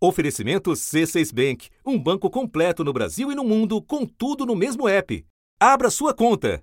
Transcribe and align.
Oferecimento 0.00 0.70
C6 0.70 1.34
Bank, 1.34 1.68
um 1.84 1.98
banco 1.98 2.30
completo 2.30 2.84
no 2.84 2.92
Brasil 2.92 3.32
e 3.32 3.34
no 3.34 3.42
mundo, 3.42 3.82
com 3.82 4.06
tudo 4.06 4.46
no 4.46 4.54
mesmo 4.54 4.88
app. 4.88 5.26
Abra 5.58 5.90
sua 5.90 6.14
conta. 6.14 6.62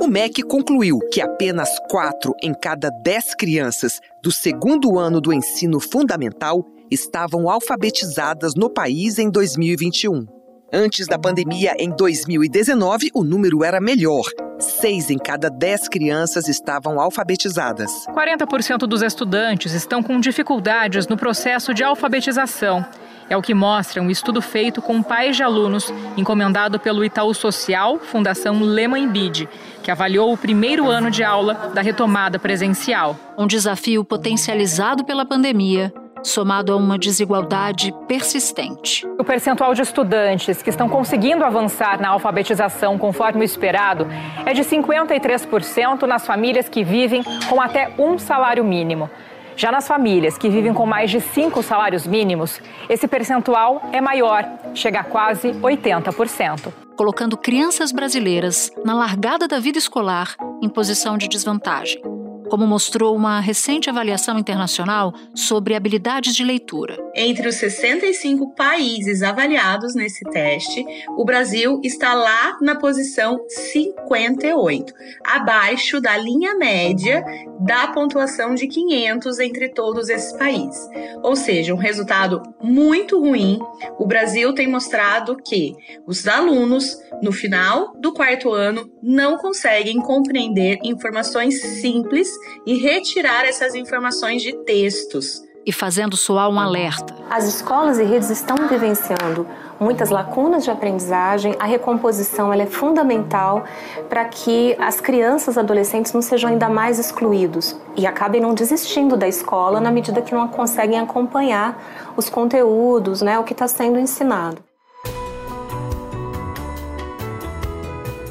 O 0.00 0.06
MEC 0.06 0.44
concluiu 0.44 1.00
que 1.12 1.20
apenas 1.20 1.68
4 1.90 2.32
em 2.40 2.54
cada 2.54 2.88
10 3.02 3.34
crianças 3.34 3.98
do 4.22 4.30
segundo 4.30 4.96
ano 4.96 5.20
do 5.20 5.32
ensino 5.32 5.80
fundamental 5.80 6.64
estavam 6.88 7.50
alfabetizadas 7.50 8.54
no 8.54 8.70
país 8.70 9.18
em 9.18 9.28
2021. 9.28 10.39
Antes 10.72 11.08
da 11.08 11.18
pandemia, 11.18 11.74
em 11.80 11.90
2019, 11.90 13.10
o 13.12 13.24
número 13.24 13.64
era 13.64 13.80
melhor. 13.80 14.22
Seis 14.60 15.10
em 15.10 15.18
cada 15.18 15.50
dez 15.50 15.88
crianças 15.88 16.46
estavam 16.46 17.00
alfabetizadas. 17.00 17.90
40% 18.06 18.86
dos 18.86 19.02
estudantes 19.02 19.72
estão 19.72 20.00
com 20.00 20.20
dificuldades 20.20 21.08
no 21.08 21.16
processo 21.16 21.74
de 21.74 21.82
alfabetização. 21.82 22.86
É 23.28 23.36
o 23.36 23.42
que 23.42 23.52
mostra 23.52 24.00
um 24.00 24.10
estudo 24.10 24.40
feito 24.40 24.80
com 24.80 25.02
pais 25.02 25.36
de 25.36 25.42
alunos, 25.42 25.92
encomendado 26.16 26.78
pelo 26.78 27.04
Itaú 27.04 27.34
Social, 27.34 27.98
Fundação 27.98 28.60
Lehman 28.62 29.08
Bid, 29.08 29.48
que 29.82 29.90
avaliou 29.90 30.32
o 30.32 30.38
primeiro 30.38 30.88
ano 30.88 31.10
de 31.10 31.24
aula 31.24 31.72
da 31.74 31.80
retomada 31.80 32.38
presencial. 32.38 33.18
Um 33.36 33.46
desafio 33.46 34.04
potencializado 34.04 35.04
pela 35.04 35.26
pandemia 35.26 35.92
somado 36.22 36.72
a 36.72 36.76
uma 36.76 36.98
desigualdade 36.98 37.94
persistente. 38.06 39.06
O 39.18 39.24
percentual 39.24 39.74
de 39.74 39.82
estudantes 39.82 40.62
que 40.62 40.70
estão 40.70 40.88
conseguindo 40.88 41.44
avançar 41.44 42.00
na 42.00 42.10
alfabetização 42.10 42.98
conforme 42.98 43.40
o 43.40 43.44
esperado 43.44 44.06
é 44.44 44.52
de 44.52 44.62
53% 44.62 46.02
nas 46.02 46.26
famílias 46.26 46.68
que 46.68 46.84
vivem 46.84 47.22
com 47.48 47.60
até 47.60 47.92
um 47.98 48.18
salário 48.18 48.64
mínimo. 48.64 49.10
Já 49.56 49.70
nas 49.70 49.86
famílias 49.86 50.38
que 50.38 50.48
vivem 50.48 50.72
com 50.72 50.86
mais 50.86 51.10
de 51.10 51.20
cinco 51.20 51.62
salários 51.62 52.06
mínimos, 52.06 52.60
esse 52.88 53.06
percentual 53.06 53.82
é 53.92 54.00
maior, 54.00 54.44
chega 54.74 55.00
a 55.00 55.04
quase 55.04 55.52
80%. 55.52 56.72
Colocando 56.96 57.36
crianças 57.36 57.92
brasileiras 57.92 58.70
na 58.84 58.94
largada 58.94 59.46
da 59.46 59.58
vida 59.58 59.78
escolar 59.78 60.36
em 60.62 60.68
posição 60.68 61.18
de 61.18 61.28
desvantagem 61.28 62.19
como 62.50 62.66
mostrou 62.66 63.14
uma 63.14 63.40
recente 63.40 63.88
avaliação 63.88 64.38
internacional 64.38 65.14
sobre 65.34 65.74
habilidades 65.74 66.34
de 66.34 66.44
leitura. 66.44 66.98
Entre 67.14 67.48
os 67.48 67.54
65 67.54 68.54
países 68.54 69.22
avaliados 69.22 69.94
nesse 69.94 70.24
teste, 70.30 70.84
o 71.16 71.24
Brasil 71.24 71.80
está 71.84 72.12
lá 72.12 72.58
na 72.60 72.74
posição 72.74 73.38
58, 73.48 74.92
abaixo 75.24 76.00
da 76.00 76.16
linha 76.16 76.56
média 76.56 77.24
da 77.60 77.88
pontuação 77.88 78.54
de 78.54 78.66
500 78.66 79.38
entre 79.38 79.68
todos 79.68 80.08
esses 80.08 80.32
países. 80.32 80.88
Ou 81.22 81.36
seja, 81.36 81.74
um 81.74 81.78
resultado 81.78 82.42
muito 82.60 83.20
ruim. 83.20 83.60
O 83.98 84.06
Brasil 84.06 84.54
tem 84.54 84.66
mostrado 84.66 85.36
que 85.36 85.74
os 86.06 86.26
alunos, 86.26 86.98
no 87.22 87.30
final 87.30 87.92
do 87.98 88.12
quarto 88.12 88.52
ano, 88.52 88.90
não 89.02 89.36
conseguem 89.36 90.00
compreender 90.00 90.78
informações 90.82 91.60
simples 91.60 92.30
e 92.66 92.74
retirar 92.74 93.44
essas 93.44 93.74
informações 93.74 94.42
de 94.42 94.52
textos. 94.64 95.42
E 95.64 95.72
fazendo 95.72 96.16
soar 96.16 96.48
um 96.48 96.58
alerta. 96.58 97.14
As 97.28 97.46
escolas 97.46 97.98
e 97.98 98.02
redes 98.02 98.30
estão 98.30 98.56
vivenciando 98.68 99.46
muitas 99.78 100.10
lacunas 100.10 100.64
de 100.64 100.70
aprendizagem. 100.70 101.54
A 101.58 101.64
recomposição 101.66 102.52
é 102.52 102.66
fundamental 102.66 103.64
para 104.08 104.24
que 104.24 104.74
as 104.78 105.00
crianças 105.00 105.56
e 105.56 105.58
adolescentes 105.58 106.12
não 106.12 106.22
sejam 106.22 106.50
ainda 106.50 106.68
mais 106.68 106.98
excluídos 106.98 107.76
e 107.96 108.06
acabem 108.06 108.40
não 108.40 108.54
desistindo 108.54 109.16
da 109.16 109.28
escola 109.28 109.80
na 109.80 109.90
medida 109.90 110.22
que 110.22 110.34
não 110.34 110.48
conseguem 110.48 110.98
acompanhar 110.98 112.12
os 112.16 112.28
conteúdos, 112.30 113.22
né, 113.22 113.38
o 113.38 113.44
que 113.44 113.52
está 113.52 113.68
sendo 113.68 113.98
ensinado. 113.98 114.69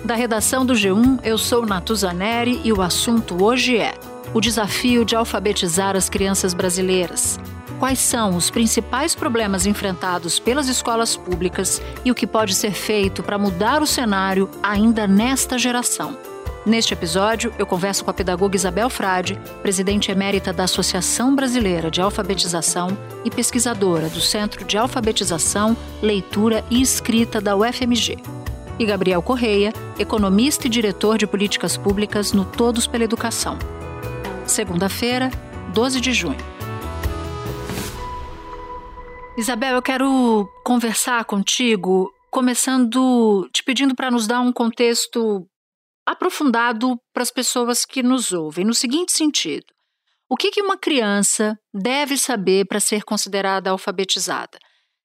Da 0.09 0.15
redação 0.15 0.65
do 0.65 0.73
G1, 0.73 1.19
eu 1.23 1.37
sou 1.37 1.67
Natuzaneri 1.67 2.59
e 2.63 2.73
o 2.73 2.81
assunto 2.81 3.43
hoje 3.43 3.77
é 3.77 3.93
o 4.33 4.41
desafio 4.41 5.05
de 5.05 5.15
alfabetizar 5.15 5.95
as 5.95 6.09
crianças 6.09 6.51
brasileiras. 6.51 7.39
Quais 7.77 7.99
são 7.99 8.35
os 8.35 8.49
principais 8.49 9.13
problemas 9.13 9.67
enfrentados 9.67 10.39
pelas 10.39 10.67
escolas 10.67 11.15
públicas 11.15 11.79
e 12.03 12.09
o 12.09 12.15
que 12.15 12.25
pode 12.25 12.55
ser 12.55 12.71
feito 12.71 13.21
para 13.21 13.37
mudar 13.37 13.83
o 13.83 13.85
cenário 13.85 14.49
ainda 14.63 15.05
nesta 15.05 15.59
geração? 15.59 16.17
Neste 16.65 16.91
episódio, 16.91 17.53
eu 17.59 17.67
converso 17.67 18.03
com 18.03 18.09
a 18.09 18.13
pedagoga 18.13 18.55
Isabel 18.55 18.89
Frade, 18.89 19.39
presidente 19.61 20.09
emérita 20.09 20.51
da 20.51 20.63
Associação 20.63 21.35
Brasileira 21.35 21.91
de 21.91 22.01
Alfabetização 22.01 22.97
e 23.23 23.29
pesquisadora 23.29 24.09
do 24.09 24.21
Centro 24.21 24.65
de 24.65 24.75
Alfabetização, 24.75 25.77
Leitura 26.01 26.65
e 26.71 26.81
Escrita 26.81 27.39
da 27.39 27.55
UFMG. 27.55 28.38
E 28.79 28.85
Gabriel 28.85 29.21
Correia, 29.21 29.73
economista 29.99 30.65
e 30.65 30.69
diretor 30.69 31.17
de 31.17 31.27
políticas 31.27 31.75
públicas 31.75 32.31
no 32.31 32.45
Todos 32.45 32.87
pela 32.87 33.03
Educação 33.03 33.59
segunda-feira, 34.49 35.29
12 35.73 36.01
de 36.01 36.11
junho. 36.11 36.37
Isabel, 39.37 39.75
eu 39.75 39.81
quero 39.81 40.49
conversar 40.65 41.23
contigo, 41.23 42.11
começando 42.29 43.47
te 43.53 43.63
pedindo 43.63 43.95
para 43.95 44.11
nos 44.11 44.27
dar 44.27 44.41
um 44.41 44.51
contexto 44.51 45.47
aprofundado 46.05 46.99
para 47.13 47.23
as 47.23 47.31
pessoas 47.31 47.85
que 47.85 48.03
nos 48.03 48.33
ouvem, 48.33 48.65
no 48.65 48.73
seguinte 48.73 49.13
sentido: 49.13 49.65
o 50.27 50.35
que, 50.35 50.51
que 50.51 50.61
uma 50.61 50.77
criança 50.77 51.57
deve 51.73 52.17
saber 52.17 52.65
para 52.65 52.79
ser 52.79 53.03
considerada 53.03 53.69
alfabetizada? 53.69 54.57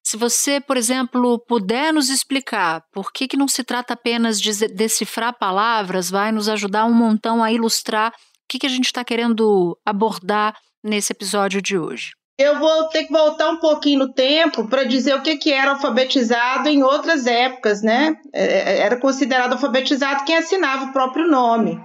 Se 0.04 0.18
você, 0.18 0.60
por 0.60 0.76
exemplo, 0.76 1.42
puder 1.48 1.92
nos 1.92 2.10
explicar 2.10 2.82
por 2.92 3.10
que, 3.10 3.26
que 3.26 3.38
não 3.38 3.48
se 3.48 3.64
trata 3.64 3.94
apenas 3.94 4.38
de 4.38 4.68
decifrar 4.68 5.38
palavras, 5.38 6.10
vai 6.10 6.30
nos 6.30 6.46
ajudar 6.46 6.84
um 6.84 6.92
montão 6.92 7.42
a 7.42 7.50
ilustrar 7.50 8.10
o 8.10 8.46
que, 8.46 8.58
que 8.58 8.66
a 8.66 8.70
gente 8.70 8.84
está 8.84 9.02
querendo 9.02 9.78
abordar 9.84 10.54
nesse 10.84 11.12
episódio 11.12 11.62
de 11.62 11.78
hoje? 11.78 12.12
Eu 12.38 12.58
vou 12.58 12.88
ter 12.88 13.04
que 13.04 13.12
voltar 13.12 13.48
um 13.48 13.58
pouquinho 13.58 14.00
no 14.00 14.12
tempo 14.12 14.68
para 14.68 14.84
dizer 14.84 15.14
o 15.14 15.22
que, 15.22 15.36
que 15.36 15.52
era 15.52 15.70
alfabetizado 15.70 16.68
em 16.68 16.82
outras 16.82 17.26
épocas, 17.26 17.80
né? 17.80 18.16
É, 18.34 18.44
é, 18.44 18.78
era 18.80 19.00
considerado 19.00 19.52
alfabetizado 19.52 20.24
quem 20.24 20.36
assinava 20.36 20.86
o 20.86 20.92
próprio 20.92 21.26
nome, 21.26 21.80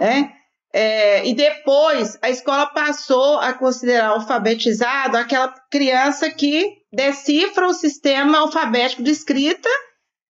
né? 0.00 0.32
É, 0.72 1.26
e 1.26 1.34
depois 1.34 2.16
a 2.22 2.30
escola 2.30 2.66
passou 2.66 3.38
a 3.38 3.52
considerar 3.52 4.10
alfabetizado 4.10 5.16
aquela 5.16 5.52
criança 5.68 6.30
que 6.30 6.78
decifra 6.92 7.66
o 7.66 7.74
sistema 7.74 8.38
alfabético 8.38 9.02
de 9.02 9.10
escrita, 9.10 9.68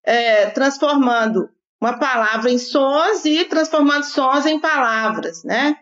é, 0.05 0.47
transformando 0.47 1.49
uma 1.81 1.99
palavra 1.99 2.51
em 2.51 2.59
sons 2.59 3.25
e 3.25 3.45
transformando 3.45 4.05
sons 4.05 4.47
em 4.47 4.59
palavras, 4.59 5.45
né? 5.45 5.77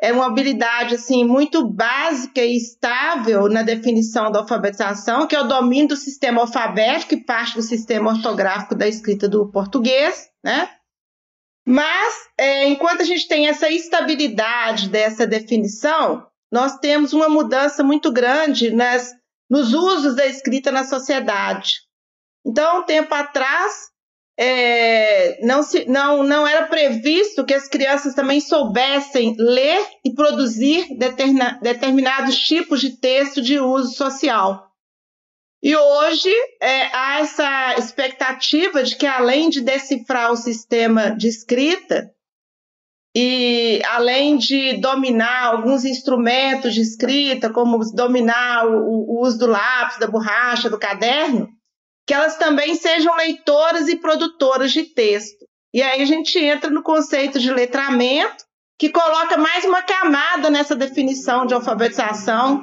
É 0.00 0.12
uma 0.12 0.26
habilidade 0.26 0.96
assim 0.96 1.24
muito 1.24 1.66
básica 1.66 2.40
e 2.40 2.56
estável 2.56 3.48
na 3.48 3.62
definição 3.62 4.30
da 4.30 4.40
alfabetização, 4.40 5.26
que 5.26 5.36
é 5.36 5.40
o 5.40 5.48
domínio 5.48 5.88
do 5.88 5.96
sistema 5.96 6.42
alfabético 6.42 7.14
e 7.14 7.24
parte 7.24 7.54
do 7.54 7.62
sistema 7.62 8.10
ortográfico 8.10 8.74
da 8.74 8.88
escrita 8.88 9.28
do 9.28 9.50
português, 9.50 10.28
né? 10.42 10.68
Mas 11.66 12.14
é, 12.38 12.68
enquanto 12.68 13.00
a 13.00 13.04
gente 13.04 13.26
tem 13.26 13.48
essa 13.48 13.70
estabilidade 13.70 14.88
dessa 14.88 15.26
definição, 15.26 16.26
nós 16.52 16.78
temos 16.78 17.12
uma 17.12 17.28
mudança 17.28 17.82
muito 17.82 18.12
grande 18.12 18.70
nas, 18.70 19.12
nos 19.48 19.72
usos 19.72 20.14
da 20.14 20.26
escrita 20.26 20.70
na 20.70 20.84
sociedade. 20.84 21.80
Então, 22.46 22.80
um 22.80 22.82
tempo 22.84 23.14
atrás, 23.14 23.88
é, 24.38 25.44
não, 25.44 25.62
se, 25.62 25.86
não, 25.86 26.22
não 26.22 26.46
era 26.46 26.66
previsto 26.66 27.44
que 27.44 27.54
as 27.54 27.66
crianças 27.66 28.14
também 28.14 28.40
soubessem 28.40 29.34
ler 29.38 29.86
e 30.04 30.12
produzir 30.12 30.98
deterna, 30.98 31.58
determinados 31.62 32.36
tipos 32.36 32.80
de 32.80 32.98
texto 33.00 33.40
de 33.40 33.58
uso 33.58 33.94
social. 33.94 34.70
E 35.64 35.74
hoje 35.74 36.28
é, 36.60 36.94
há 36.94 37.20
essa 37.20 37.74
expectativa 37.78 38.82
de 38.82 38.96
que, 38.96 39.06
além 39.06 39.48
de 39.48 39.62
decifrar 39.62 40.30
o 40.30 40.36
sistema 40.36 41.16
de 41.16 41.26
escrita, 41.26 42.12
e 43.16 43.80
além 43.86 44.36
de 44.36 44.74
dominar 44.74 45.46
alguns 45.46 45.86
instrumentos 45.86 46.74
de 46.74 46.82
escrita, 46.82 47.48
como 47.48 47.78
dominar 47.94 48.66
o, 48.66 49.06
o 49.08 49.22
uso 49.22 49.38
do 49.38 49.46
lápis, 49.46 49.96
da 49.96 50.06
borracha, 50.06 50.68
do 50.68 50.78
caderno, 50.78 51.48
que 52.06 52.12
elas 52.12 52.36
também 52.36 52.74
sejam 52.74 53.16
leitoras 53.16 53.88
e 53.88 53.96
produtoras 53.96 54.70
de 54.70 54.82
texto. 54.82 55.46
E 55.72 55.80
aí 55.80 56.02
a 56.02 56.06
gente 56.06 56.38
entra 56.38 56.68
no 56.68 56.82
conceito 56.82 57.38
de 57.38 57.50
letramento, 57.50 58.44
que 58.78 58.90
coloca 58.90 59.38
mais 59.38 59.64
uma 59.64 59.80
camada 59.80 60.50
nessa 60.50 60.76
definição 60.76 61.46
de 61.46 61.54
alfabetização, 61.54 62.62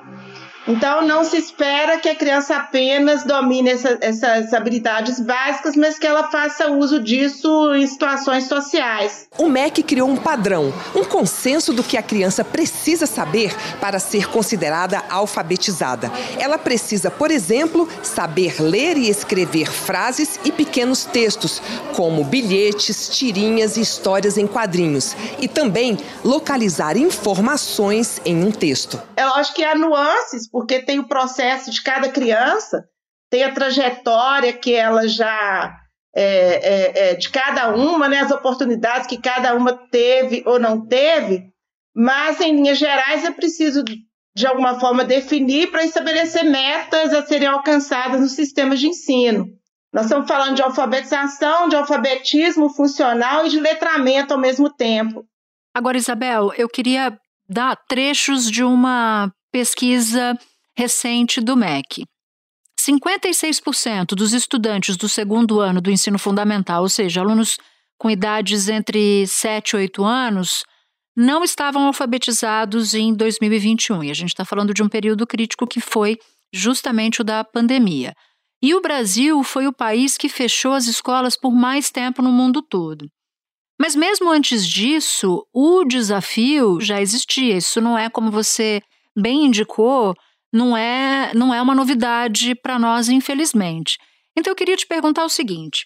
Então, 0.67 1.05
não 1.07 1.23
se 1.23 1.37
espera 1.37 1.97
que 1.97 2.07
a 2.07 2.15
criança 2.15 2.55
apenas 2.55 3.23
domine 3.23 3.71
essa, 3.71 3.97
essas 3.99 4.53
habilidades 4.53 5.19
básicas, 5.19 5.75
mas 5.75 5.97
que 5.97 6.05
ela 6.05 6.29
faça 6.29 6.67
uso 6.67 6.99
disso 6.99 7.73
em 7.73 7.85
situações 7.87 8.47
sociais. 8.47 9.27
O 9.37 9.49
MEC 9.49 9.81
criou 9.81 10.07
um 10.07 10.17
padrão, 10.17 10.71
um 10.95 11.03
consenso 11.03 11.73
do 11.73 11.83
que 11.83 11.97
a 11.97 12.03
criança 12.03 12.43
precisa 12.43 13.07
saber 13.07 13.55
para 13.79 13.97
ser 13.97 14.29
considerada 14.29 15.03
alfabetizada. 15.09 16.11
Ela 16.37 16.59
precisa, 16.59 17.09
por 17.09 17.31
exemplo, 17.31 17.89
saber 18.03 18.61
ler 18.61 18.97
e 18.97 19.09
escrever 19.09 19.71
frases 19.71 20.39
e 20.45 20.51
pequenos 20.51 21.05
textos, 21.05 21.61
como 21.95 22.23
bilhetes, 22.23 23.09
tirinhas 23.09 23.77
e 23.77 23.81
histórias 23.81 24.37
em 24.37 24.45
quadrinhos, 24.45 25.15
e 25.39 25.47
também 25.47 25.97
localizar 26.23 26.97
informações 26.97 28.21
em 28.23 28.43
um 28.43 28.51
texto. 28.51 29.01
Eu 29.17 29.27
acho 29.29 29.53
que 29.55 29.63
há 29.63 29.75
nuances 29.75 30.50
porque 30.51 30.81
tem 30.81 30.99
o 30.99 31.07
processo 31.07 31.71
de 31.71 31.81
cada 31.81 32.09
criança, 32.09 32.83
tem 33.29 33.43
a 33.43 33.53
trajetória 33.53 34.51
que 34.53 34.73
ela 34.73 35.07
já. 35.07 35.77
É, 36.13 36.23
é, 36.23 37.11
é, 37.11 37.15
de 37.15 37.29
cada 37.29 37.73
uma, 37.73 38.09
né, 38.09 38.19
as 38.19 38.31
oportunidades 38.31 39.07
que 39.07 39.15
cada 39.17 39.55
uma 39.55 39.71
teve 39.71 40.43
ou 40.45 40.59
não 40.59 40.85
teve, 40.85 41.45
mas 41.95 42.41
em 42.41 42.53
linhas 42.53 42.77
gerais 42.77 43.23
é 43.23 43.31
preciso 43.31 43.81
de 44.35 44.45
alguma 44.45 44.77
forma 44.77 45.05
definir 45.05 45.71
para 45.71 45.85
estabelecer 45.85 46.43
metas 46.43 47.13
a 47.13 47.25
serem 47.25 47.47
alcançadas 47.47 48.19
nos 48.19 48.33
sistemas 48.33 48.81
de 48.81 48.87
ensino. 48.87 49.45
Nós 49.93 50.05
estamos 50.05 50.27
falando 50.27 50.55
de 50.55 50.61
alfabetização, 50.61 51.67
de 51.67 51.75
alfabetismo 51.75 52.69
funcional 52.69 53.45
e 53.45 53.49
de 53.49 53.59
letramento 53.59 54.33
ao 54.33 54.39
mesmo 54.39 54.69
tempo. 54.69 55.25
Agora, 55.73 55.97
Isabel, 55.97 56.51
eu 56.57 56.69
queria 56.69 57.17
dar 57.47 57.75
trechos 57.87 58.49
de 58.49 58.63
uma 58.63 59.31
pesquisa 59.51 60.37
recente 60.77 61.41
do 61.41 61.55
MEC. 61.55 62.05
56% 62.79 64.15
dos 64.15 64.33
estudantes 64.33 64.97
do 64.97 65.07
segundo 65.07 65.59
ano 65.59 65.81
do 65.81 65.91
ensino 65.91 66.17
fundamental, 66.17 66.81
ou 66.81 66.89
seja, 66.89 67.21
alunos 67.21 67.57
com 67.99 68.09
idades 68.09 68.67
entre 68.67 69.27
7 69.27 69.73
e 69.73 69.75
8 69.77 70.03
anos, 70.03 70.63
não 71.15 71.43
estavam 71.43 71.85
alfabetizados 71.85 72.93
em 72.93 73.13
2021. 73.13 74.05
E 74.05 74.11
a 74.11 74.13
gente 74.13 74.29
está 74.29 74.43
falando 74.43 74.73
de 74.73 74.81
um 74.81 74.89
período 74.89 75.27
crítico 75.27 75.67
que 75.67 75.79
foi 75.79 76.17
justamente 76.51 77.21
o 77.21 77.23
da 77.23 77.43
pandemia. 77.43 78.13
E 78.63 78.73
o 78.73 78.81
Brasil 78.81 79.43
foi 79.43 79.67
o 79.67 79.73
país 79.73 80.17
que 80.17 80.29
fechou 80.29 80.73
as 80.73 80.87
escolas 80.87 81.37
por 81.37 81.51
mais 81.51 81.89
tempo 81.91 82.21
no 82.21 82.31
mundo 82.31 82.61
todo. 82.61 83.07
Mas 83.79 83.95
mesmo 83.95 84.29
antes 84.29 84.67
disso, 84.67 85.45
o 85.53 85.83
desafio 85.83 86.79
já 86.79 87.01
existia. 87.01 87.57
Isso 87.57 87.81
não 87.81 87.97
é 87.97 88.09
como 88.09 88.29
você 88.29 88.81
bem 89.17 89.45
indicou, 89.45 90.15
não 90.53 90.75
é, 90.75 91.33
não 91.33 91.53
é 91.53 91.61
uma 91.61 91.75
novidade 91.75 92.55
para 92.55 92.77
nós, 92.77 93.09
infelizmente. 93.09 93.97
Então 94.37 94.51
eu 94.51 94.55
queria 94.55 94.75
te 94.75 94.85
perguntar 94.85 95.23
o 95.25 95.29
seguinte: 95.29 95.85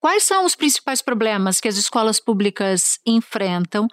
quais 0.00 0.24
são 0.24 0.44
os 0.44 0.54
principais 0.54 1.02
problemas 1.02 1.60
que 1.60 1.68
as 1.68 1.76
escolas 1.76 2.20
públicas 2.20 2.98
enfrentam 3.06 3.88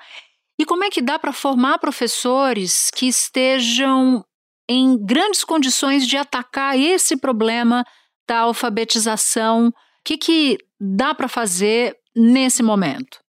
e 0.58 0.66
como 0.66 0.84
é 0.84 0.90
que 0.90 1.02
dá 1.02 1.20
para 1.20 1.34
formar 1.34 1.80
professores 1.80 2.90
que 2.96 3.08
estejam 3.08 4.24
em 4.70 4.98
grandes 4.98 5.44
condições 5.44 6.08
de 6.08 6.18
atacar 6.18 6.78
esse 6.80 7.18
problema 7.18 7.84
da 8.28 8.40
alfabetização? 8.40 9.68
O 9.68 9.74
que, 10.04 10.18
que 10.18 10.58
dá 10.80 11.14
para 11.14 11.28
fazer 11.28 11.98
nesse 12.16 12.64
momento? 12.64 13.20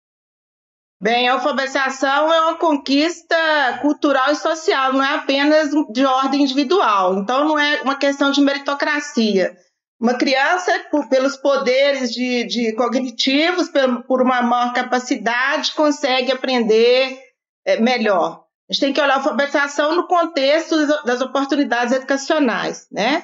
Bem, 0.99 1.29
a 1.29 1.33
alfabetização 1.33 2.33
é 2.33 2.41
uma 2.41 2.55
conquista 2.55 3.35
cultural 3.83 4.31
e 4.31 4.35
social, 4.35 4.93
não 4.93 5.03
é 5.03 5.15
apenas 5.15 5.69
de 5.91 6.03
ordem 6.03 6.41
individual. 6.41 7.19
Então, 7.19 7.47
não 7.47 7.59
é 7.59 7.81
uma 7.83 7.95
questão 7.95 8.31
de 8.31 8.41
meritocracia. 8.41 9.55
Uma 9.99 10.15
criança, 10.15 10.71
por, 10.89 11.07
pelos 11.07 11.37
poderes 11.37 12.11
de, 12.11 12.45
de 12.45 12.73
cognitivos, 12.73 13.69
por, 13.69 14.03
por, 14.05 14.21
uma 14.23 14.41
maior 14.41 14.73
capacidade, 14.73 15.73
consegue 15.73 16.31
aprender 16.31 17.19
é, 17.65 17.79
melhor. 17.79 18.43
A 18.67 18.73
gente 18.73 18.81
tem 18.81 18.93
que 18.93 19.01
olhar 19.01 19.13
a 19.13 19.17
alfabetização 19.17 19.95
no 19.95 20.07
contexto 20.07 20.75
das 21.03 21.21
oportunidades 21.21 21.93
educacionais, 21.93 22.87
né? 22.91 23.23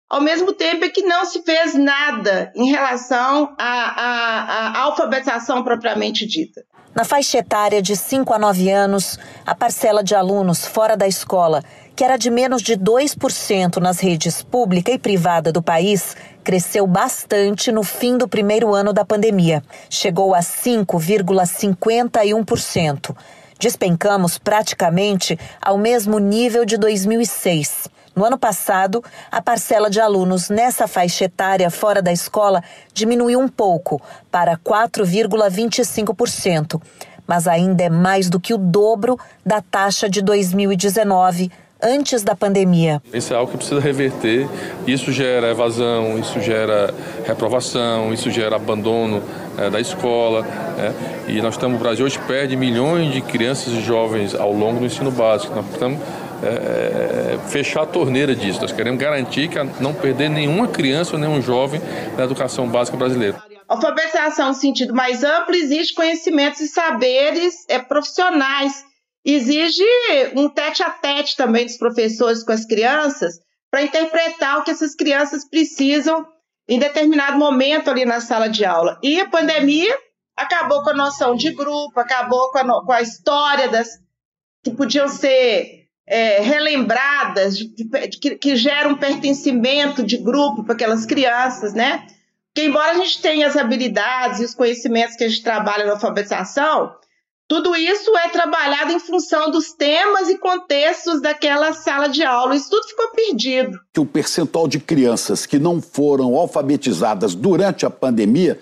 ao 0.09 0.21
mesmo 0.21 0.54
tempo 0.54 0.86
é 0.86 0.89
que 0.89 1.04
não 1.04 1.25
se 1.25 1.42
fez 1.42 1.74
nada 1.74 2.50
em 2.56 2.69
relação 2.69 3.54
à, 3.57 3.68
à, 3.68 4.69
à 4.69 4.80
alfabetização 4.83 5.62
propriamente 5.63 6.25
dita. 6.25 6.63
Na 6.95 7.04
faixa 7.04 7.38
etária 7.38 7.81
de 7.81 7.94
5 7.95 8.33
a 8.33 8.39
9 8.39 8.71
anos, 8.71 9.19
a 9.45 9.54
parcela 9.54 10.04
de 10.04 10.15
alunos 10.15 10.65
fora 10.65 10.98
da 10.98 11.07
escola, 11.07 11.63
que 11.95 12.04
era 12.04 12.18
de 12.18 12.31
menos 12.31 12.63
de 12.63 12.75
2% 12.75 13.77
nas 13.77 14.00
redes 14.00 14.42
pública 14.42 14.92
e 14.92 14.98
privada 14.98 15.51
do 15.51 15.62
país, 15.62 16.18
cresceu 16.44 16.88
bastante 16.88 17.71
no 17.71 17.83
fim 17.83 18.18
do 18.18 18.27
primeiro 18.27 18.74
ano 18.74 18.92
da 18.94 19.06
pandemia. 19.06 19.62
Chegou 19.89 20.33
a 20.33 20.39
5,51%. 20.39 23.15
Despencamos 23.59 24.39
praticamente 24.39 25.38
ao 25.62 25.77
mesmo 25.77 26.18
nível 26.18 26.65
de 26.65 26.77
2006. 26.77 27.89
No 28.18 28.25
ano 28.25 28.36
passado, 28.36 29.02
a 29.31 29.40
parcela 29.44 29.92
de 29.92 30.02
alunos 30.02 30.50
nessa 30.50 30.88
faixa 30.88 31.25
etária 31.25 31.69
fora 31.69 32.02
da 32.02 32.12
escola 32.12 32.64
diminuiu 32.92 33.40
um 33.40 33.48
pouco, 33.48 34.02
para 34.31 34.58
4,25%, 34.58 36.81
mas 37.28 37.48
ainda 37.48 37.84
é 37.84 37.92
mais 37.92 38.28
do 38.28 38.40
que 38.40 38.56
o 38.56 38.58
dobro 38.58 39.19
da 39.46 39.62
taxa 39.62 40.10
de 40.10 40.24
2019, 40.24 41.52
antes 41.80 42.24
da 42.24 42.36
pandemia. 42.36 43.00
Isso 43.14 43.36
é 43.36 43.38
algo 43.38 43.52
que 43.52 43.57
precisa 43.57 43.80
reverter. 43.80 44.50
Isso 44.88 45.12
gera 45.12 45.52
evasão, 45.52 46.18
isso 46.18 46.42
gera 46.42 46.92
reprovação, 47.24 48.12
isso 48.12 48.31
gera 48.31 48.56
abandono 48.56 49.21
é, 49.59 49.69
da 49.69 49.80
escola. 49.80 50.44
É, 50.80 50.92
e 51.31 51.40
nós 51.40 51.54
estamos, 51.54 51.80
o 51.80 51.83
Brasil 51.83 52.04
hoje 52.04 52.18
perde 52.26 52.56
milhões 52.56 53.14
de 53.14 53.21
crianças 53.21 53.71
e 53.74 53.81
jovens 53.81 54.33
ao 54.33 54.52
longo 54.52 54.80
do 54.80 54.88
ensino 54.88 55.12
básico. 55.12 55.54
Nós 55.54 55.68
estamos 55.71 56.00
é, 56.44 57.33
é, 57.35 57.49
fechar 57.49 57.83
a 57.83 57.85
torneira 57.85 58.35
disso. 58.35 58.61
Nós 58.61 58.71
queremos 58.71 58.99
garantir 58.99 59.47
que 59.47 59.57
não 59.81 59.94
perder 59.94 60.29
nenhuma 60.29 60.67
criança 60.67 61.13
ou 61.13 61.19
nenhum 61.19 61.41
jovem 61.41 61.81
na 62.17 62.23
educação 62.23 62.67
básica 62.67 62.97
brasileira. 62.97 63.41
Alfabetização 63.67 64.49
no 64.49 64.53
sentido 64.53 64.94
mais 64.94 65.23
amplo 65.23 65.56
exige 65.56 65.94
conhecimentos 65.94 66.61
e 66.61 66.67
saberes 66.67 67.65
é, 67.67 67.79
profissionais. 67.79 68.85
Exige 69.25 69.83
um 70.35 70.47
tete 70.47 70.83
a 70.83 70.89
tete 70.89 71.35
também 71.35 71.65
dos 71.65 71.77
professores 71.77 72.44
com 72.44 72.51
as 72.53 72.65
crianças 72.65 73.39
para 73.69 73.81
interpretar 73.81 74.59
o 74.59 74.63
que 74.63 74.71
essas 74.71 74.95
crianças 74.95 75.47
precisam 75.49 76.25
em 76.69 76.79
determinado 76.79 77.37
momento 77.37 77.89
ali 77.89 78.06
na 78.06 78.21
sala 78.21 78.47
de 78.47 78.63
aula. 78.63 78.97
E 79.03 79.19
a 79.19 79.27
pandemia 79.27 79.97
acabou 80.35 80.83
com 80.83 80.91
a 80.91 80.95
noção 80.95 81.35
de 81.35 81.51
grupo, 81.51 81.99
acabou 81.99 82.51
com 82.51 82.59
a, 82.59 82.85
com 82.85 82.91
a 82.91 83.01
história 83.01 83.67
das 83.67 83.89
que 84.63 84.71
podiam 84.71 85.07
ser 85.07 85.86
é, 86.07 86.42
relembradas, 86.42 87.57
de, 87.57 87.68
de, 87.68 87.85
que, 88.19 88.35
que 88.35 88.56
geram 88.56 88.95
pertencimento 88.95 90.04
de 90.04 90.18
grupo 90.18 90.64
para 90.64 90.73
aquelas 90.73 91.06
crianças, 91.06 91.73
né? 91.73 92.07
Porque 92.54 92.68
embora 92.68 92.92
a 92.92 92.95
gente 92.95 93.21
tenha 93.21 93.45
as 93.45 93.57
habilidades 93.57 94.40
e 94.40 94.45
os 94.45 94.56
conhecimentos 94.56 95.16
que 95.16 95.26
a 95.26 95.30
gente 95.30 95.44
trabalha 95.44 95.85
na 95.85 95.92
alfabetização, 95.92 96.95
tudo 97.47 97.76
isso 97.76 98.16
é 98.18 98.30
trabalhado 98.30 98.92
em 98.92 98.99
função 98.99 99.52
dos 99.52 99.71
temas 99.71 100.28
e 100.28 100.37
contextos 100.37 101.21
daquela 101.21 101.71
sala 101.71 102.07
de 102.07 102.23
aula. 102.23 102.56
Isso 102.56 102.69
tudo 102.69 102.87
ficou 102.87 103.11
perdido. 103.11 103.80
O 103.97 104.06
percentual 104.06 104.68
de 104.68 104.80
crianças 104.80 105.45
que 105.45 105.59
não 105.59 105.81
foram 105.81 106.35
alfabetizadas 106.35 107.35
durante 107.35 107.85
a 107.85 107.90
pandemia 107.90 108.59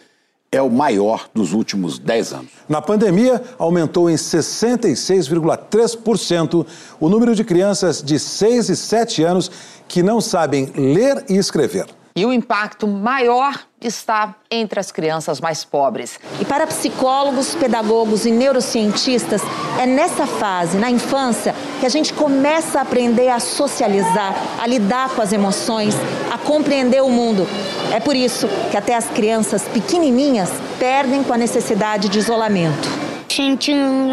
é 0.56 0.62
o 0.62 0.70
maior 0.70 1.28
dos 1.34 1.52
últimos 1.52 2.00
10 2.00 2.34
anos. 2.34 2.52
Na 2.70 2.82
pandemia, 2.82 3.44
aumentou 3.60 4.10
em 4.10 4.16
66,3% 4.16 6.66
o 7.00 7.10
número 7.10 7.36
de 7.36 7.44
crianças 7.44 8.02
de 8.02 8.18
6 8.18 8.70
e 8.70 8.76
7 8.76 9.24
anos 9.24 9.52
que 9.88 10.02
não 10.02 10.20
sabem 10.22 10.72
ler 10.76 11.24
e 11.30 11.36
escrever. 11.36 11.86
E 12.18 12.26
o 12.26 12.32
impacto 12.32 12.88
maior 12.88 13.60
está 13.82 14.36
entre 14.50 14.80
as 14.80 14.90
crianças 14.90 15.42
mais 15.42 15.66
pobres. 15.66 16.18
E 16.40 16.46
para 16.46 16.66
psicólogos, 16.66 17.56
pedagogos 17.56 18.26
e 18.26 18.32
neurocientistas, 18.32 19.42
é 19.78 19.86
nessa 19.86 20.26
fase, 20.26 20.78
na 20.78 20.90
infância, 20.90 21.54
que 21.82 21.86
a 21.86 21.90
gente 21.90 22.14
começa 22.14 22.80
a 22.80 22.84
aprender 22.84 23.28
a 23.28 23.42
socializar, 23.42 24.34
a 24.58 24.66
lidar 24.66 25.10
com 25.10 25.22
as 25.22 25.34
emoções, 25.34 25.94
a 26.32 26.38
compreender 26.38 27.04
o 27.04 27.10
mundo. 27.10 27.46
É 27.94 28.00
por 28.00 28.16
isso 28.16 28.48
que 28.72 28.78
até 28.78 28.96
as 28.96 29.10
crianças 29.10 29.68
pequenininhas 29.68 30.50
perdem 30.80 31.22
com 31.22 31.34
a 31.34 31.38
necessidade 31.38 32.08
de 32.08 32.18
isolamento. 32.18 32.88
Sentindo 33.28 34.10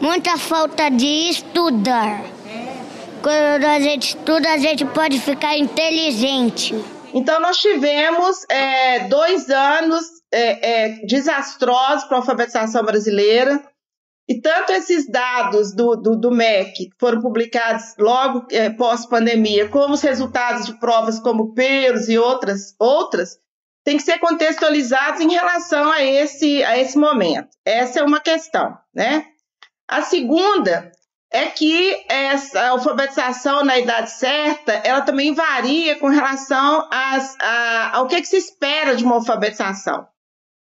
muita 0.00 0.36
falta 0.38 0.90
de 0.90 1.30
estudar. 1.30 2.20
Quando 3.22 3.64
a 3.64 3.78
gente 3.78 4.08
estuda, 4.08 4.50
a 4.50 4.58
gente 4.58 4.84
pode 4.84 5.20
ficar 5.20 5.56
inteligente. 5.56 6.74
Então, 7.14 7.40
nós 7.40 7.58
tivemos 7.58 8.44
é, 8.50 9.06
dois 9.06 9.48
anos 9.48 10.04
é, 10.32 10.70
é, 10.70 11.06
desastrosos 11.06 12.04
para 12.04 12.16
a 12.16 12.20
alfabetização 12.20 12.82
brasileira. 12.84 13.62
E 14.28 14.40
tanto 14.40 14.72
esses 14.72 15.08
dados 15.08 15.72
do, 15.72 15.94
do, 15.94 16.16
do 16.16 16.30
MEC, 16.32 16.72
que 16.72 16.90
foram 16.98 17.20
publicados 17.20 17.94
logo 17.98 18.46
é, 18.50 18.68
pós-pandemia, 18.70 19.68
como 19.68 19.94
os 19.94 20.00
resultados 20.00 20.66
de 20.66 20.78
provas 20.80 21.20
como 21.20 21.54
PEROS 21.54 22.08
e 22.08 22.18
outras, 22.18 22.74
outras, 22.80 23.38
têm 23.84 23.98
que 23.98 24.02
ser 24.02 24.18
contextualizados 24.18 25.20
em 25.20 25.30
relação 25.30 25.92
a 25.92 26.02
esse, 26.02 26.64
a 26.64 26.76
esse 26.78 26.98
momento. 26.98 27.50
Essa 27.64 28.00
é 28.00 28.02
uma 28.02 28.18
questão. 28.18 28.76
Né? 28.92 29.24
A 29.86 30.02
segunda 30.02 30.90
é 31.34 31.46
que 31.46 32.06
essa 32.08 32.68
alfabetização 32.68 33.64
na 33.64 33.76
idade 33.76 34.12
certa, 34.12 34.72
ela 34.72 35.00
também 35.00 35.34
varia 35.34 35.98
com 35.98 36.06
relação 36.06 36.88
às, 36.92 37.36
a, 37.40 37.96
ao 37.96 38.06
que, 38.06 38.20
que, 38.20 38.28
se 38.28 38.36
espera 38.36 38.94
de 38.94 39.02
uma 39.02 39.16
alfabetização. 39.16 40.06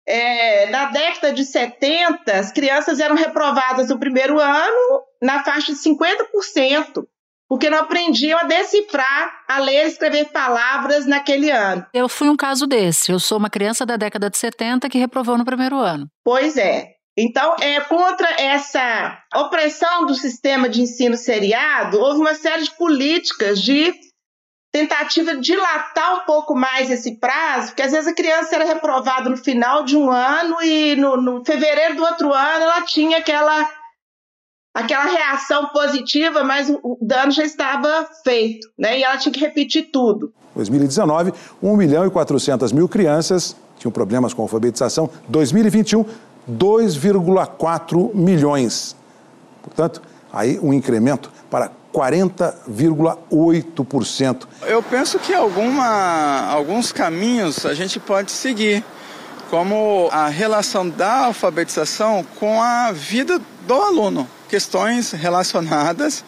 É, 0.08 0.68
na 0.72 0.86
década 0.86 1.32
de 1.32 1.46
70, 1.46 2.34
as 2.34 2.52
crianças 2.52 3.00
eram 3.00 3.16
reprovadas 3.16 3.90
no 3.90 4.00
primeiro 4.00 4.40
ano 4.40 5.04
na 5.22 5.44
faixa 5.44 5.74
de 5.74 5.78
50%, 5.78 7.06
porque 7.48 7.70
não 7.70 7.78
aprendiam 7.78 8.40
a 8.40 8.44
decifrar, 8.44 9.32
a 9.48 9.60
ler 9.60 9.86
e 9.86 9.88
escrever 9.90 10.26
palavras 10.32 11.06
naquele 11.06 11.52
ano. 11.52 11.86
Eu 11.94 12.10
fui 12.10 12.30
um 12.30 12.36
caso 12.36 12.66
desse. 12.66 13.12
Eu 13.12 13.20
sou 13.20 13.38
uma 13.38 13.50
criança 13.50 13.86
da 13.86 13.96
década 13.96 14.28
de 14.28 14.40
70 14.40 14.90
que 14.90 14.98
reprovou 14.98 15.38
no 15.38 15.46
primeiro 15.46 15.78
ano. 15.78 16.08
Pois 16.24 16.58
é. 16.58 16.97
Então, 17.18 17.56
é, 17.60 17.82
contra 17.82 18.30
essa 18.40 19.18
opressão 19.36 20.06
do 20.06 20.14
sistema 20.14 20.70
de 20.70 20.84
ensino 20.84 21.18
seriado, 21.18 22.00
houve 22.00 22.20
uma 22.20 22.36
série 22.36 22.64
de 22.64 22.72
políticas 22.72 23.60
de 23.60 23.92
tentativa 24.72 25.34
de 25.36 25.42
dilatar 25.42 26.22
um 26.22 26.26
pouco 26.26 26.54
mais 26.54 26.92
esse 26.92 27.16
prazo, 27.16 27.70
porque 27.70 27.82
às 27.82 27.92
vezes 27.92 28.08
a 28.08 28.14
criança 28.14 28.54
era 28.54 28.66
reprovada 28.66 29.28
no 29.30 29.38
final 29.38 29.84
de 29.84 29.98
um 29.98 30.12
ano 30.12 30.62
e 30.62 30.96
no, 30.96 31.18
no 31.18 31.44
fevereiro 31.44 31.96
do 31.96 32.04
outro 32.04 32.32
ano 32.32 32.64
ela 32.66 32.82
tinha 32.84 33.18
aquela, 33.18 33.68
aquela 34.76 35.06
reação 35.06 35.70
positiva, 35.70 36.44
mas 36.44 36.70
o, 36.70 37.00
dano 37.02 37.32
já 37.32 37.44
estava 37.44 38.08
feito, 38.24 38.68
né? 38.78 39.00
E 39.00 39.04
ela 39.04 39.18
tinha 39.18 39.34
que 39.34 39.40
repetir 39.40 39.90
tudo. 39.92 40.32
2019, 40.54 41.34
1 41.64 41.76
milhão 41.76 42.06
e 42.06 42.12
400 42.12 42.72
mil 42.72 42.88
crianças 42.88 43.56
tinham 43.80 43.92
problemas 43.92 44.34
com 44.34 44.44
alfabetização. 44.44 45.10
2021, 45.30 46.06
2,4 46.50 48.13
milhões. 48.13 48.96
Portanto, 49.62 50.01
aí 50.32 50.58
um 50.60 50.72
incremento 50.74 51.30
para 51.50 51.72
40,8%. 51.94 54.48
Eu 54.62 54.82
penso 54.84 55.20
que 55.20 55.34
alguma, 55.34 56.48
alguns 56.48 56.92
caminhos 56.92 57.66
a 57.66 57.74
gente 57.74 58.00
pode 58.00 58.32
seguir, 58.32 58.86
como 59.50 60.08
a 60.12 60.27
relação 60.27 60.88
da 60.88 61.25
alfabetização 61.25 62.24
com 62.39 62.62
a 62.62 62.92
vida 62.92 63.42
do 63.66 63.74
aluno, 63.74 64.30
questões 64.48 65.10
relacionadas 65.12 66.24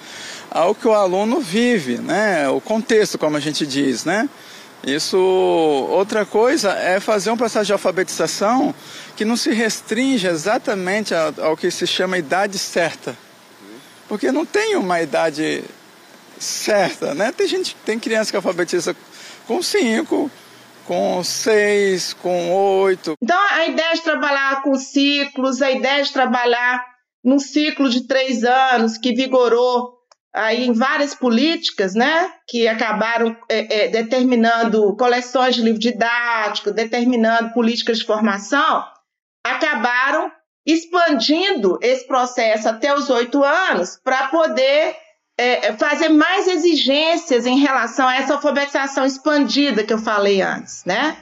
ao 0.49 0.73
que 0.73 0.88
o 0.88 0.93
aluno 0.93 1.39
vive, 1.39 1.99
né? 1.99 2.49
o 2.49 2.59
contexto, 2.59 3.19
como 3.19 3.38
a 3.38 3.39
gente 3.39 3.67
diz, 3.67 4.05
né? 4.05 4.27
Isso, 4.83 5.17
outra 5.17 6.25
coisa 6.25 6.71
é 6.71 7.00
fazer 7.00 7.31
um 7.31 7.38
processo 7.38 7.65
de 7.65 7.74
alfabetização 7.74 8.74
que 9.15 9.25
não 9.25 9.36
se 9.36 9.51
restringe 9.51 10.27
exatamente 10.27 11.13
ao, 11.13 11.57
que 11.57 11.69
se 11.69 11.86
chama 11.86 12.17
idade 12.17 12.57
certa. 12.57 13.17
Porque 14.07 14.31
não 14.31 14.45
tem 14.45 14.75
uma 14.75 15.01
idade 15.01 15.63
certa, 16.39 17.13
né? 17.13 17.31
Tem 17.31 17.48
gente, 17.48 17.75
tem 17.86 18.00
criança 18.00 18.31
que 18.31 18.38
alfabetiza 18.38 18.95
com 19.45 19.62
5, 19.62 20.31
com 20.86 21.24
6, 21.24 22.13
com 22.13 22.51
8. 22.51 23.13
Então 23.21 23.38
a 23.51 23.65
ideia 23.65 23.93
de 23.93 24.01
trabalhar 24.01 24.62
com 24.63 24.75
ciclos, 24.75 25.62
a 25.62 25.69
ideia 25.69 26.01
de 26.03 26.13
trabalhar 26.13 26.83
num 27.24 27.38
ciclo 27.38 27.89
de 27.89 28.07
três 28.07 28.45
anos 28.45 28.98
que 28.98 29.13
vigorou 29.13 29.99
aí 30.33 30.65
em 30.65 30.74
várias 30.74 31.15
políticas, 31.15 31.93
né, 31.95 32.31
que 32.48 32.67
acabaram 32.67 33.36
é, 33.50 33.86
é, 33.86 33.88
determinando 33.88 34.95
coleções 34.95 35.55
de 35.55 35.62
livro 35.62 35.79
didático, 35.79 36.71
determinando 36.71 37.53
políticas 37.53 38.00
de 38.00 38.05
formação, 38.05 38.83
acabaram 39.43 40.31
expandindo 40.65 41.79
esse 41.81 42.05
processo 42.05 42.69
até 42.69 42.93
os 42.93 43.09
oito 43.09 43.43
anos 43.43 44.00
para 44.03 44.27
poder 44.27 44.95
é, 45.38 45.74
fazer 45.77 46.09
mais 46.09 46.48
exigências 46.48 47.45
em 47.45 47.57
relação 47.59 48.07
a 48.07 48.15
essa 48.15 48.33
alfabetização 48.33 49.05
expandida 49.05 49.83
que 49.83 49.93
eu 49.93 49.98
falei 49.98 50.41
antes, 50.41 50.83
né? 50.86 51.17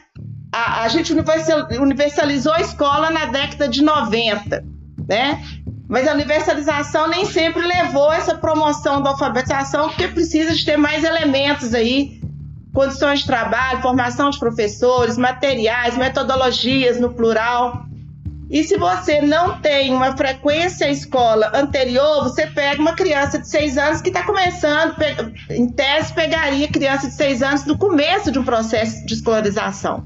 A, 0.51 0.83
a 0.83 0.87
gente 0.87 1.13
universalizou 1.13 2.51
a 2.51 2.61
escola 2.61 3.11
na 3.11 3.25
década 3.25 3.67
de 3.67 3.83
90, 3.83 4.65
né? 5.07 5.39
Mas 5.87 6.07
a 6.07 6.13
universalização 6.13 7.07
nem 7.07 7.25
sempre 7.25 7.65
levou 7.65 8.11
essa 8.11 8.35
promoção 8.35 9.01
da 9.01 9.11
alfabetização, 9.11 9.89
porque 9.89 10.07
precisa 10.09 10.53
de 10.53 10.65
ter 10.65 10.77
mais 10.77 11.03
elementos 11.03 11.73
aí, 11.73 12.19
condições 12.73 13.19
de 13.19 13.25
trabalho, 13.25 13.81
formação 13.81 14.29
de 14.29 14.37
professores, 14.37 15.17
materiais, 15.17 15.97
metodologias 15.97 16.99
no 16.99 17.13
plural. 17.13 17.85
E 18.49 18.63
se 18.63 18.77
você 18.77 19.21
não 19.21 19.59
tem 19.59 19.93
uma 19.93 20.15
frequência 20.15 20.87
à 20.87 20.89
escola 20.89 21.51
anterior, 21.53 22.23
você 22.23 22.47
pega 22.47 22.81
uma 22.81 22.93
criança 22.93 23.39
de 23.39 23.47
seis 23.47 23.77
anos 23.77 24.01
que 24.01 24.09
está 24.09 24.23
começando, 24.23 24.95
em 25.49 25.67
tese, 25.69 26.13
pegaria 26.13 26.67
criança 26.67 27.07
de 27.07 27.13
seis 27.13 27.41
anos 27.41 27.65
no 27.65 27.77
começo 27.77 28.31
de 28.31 28.39
um 28.39 28.43
processo 28.43 29.05
de 29.05 29.13
escolarização. 29.13 30.05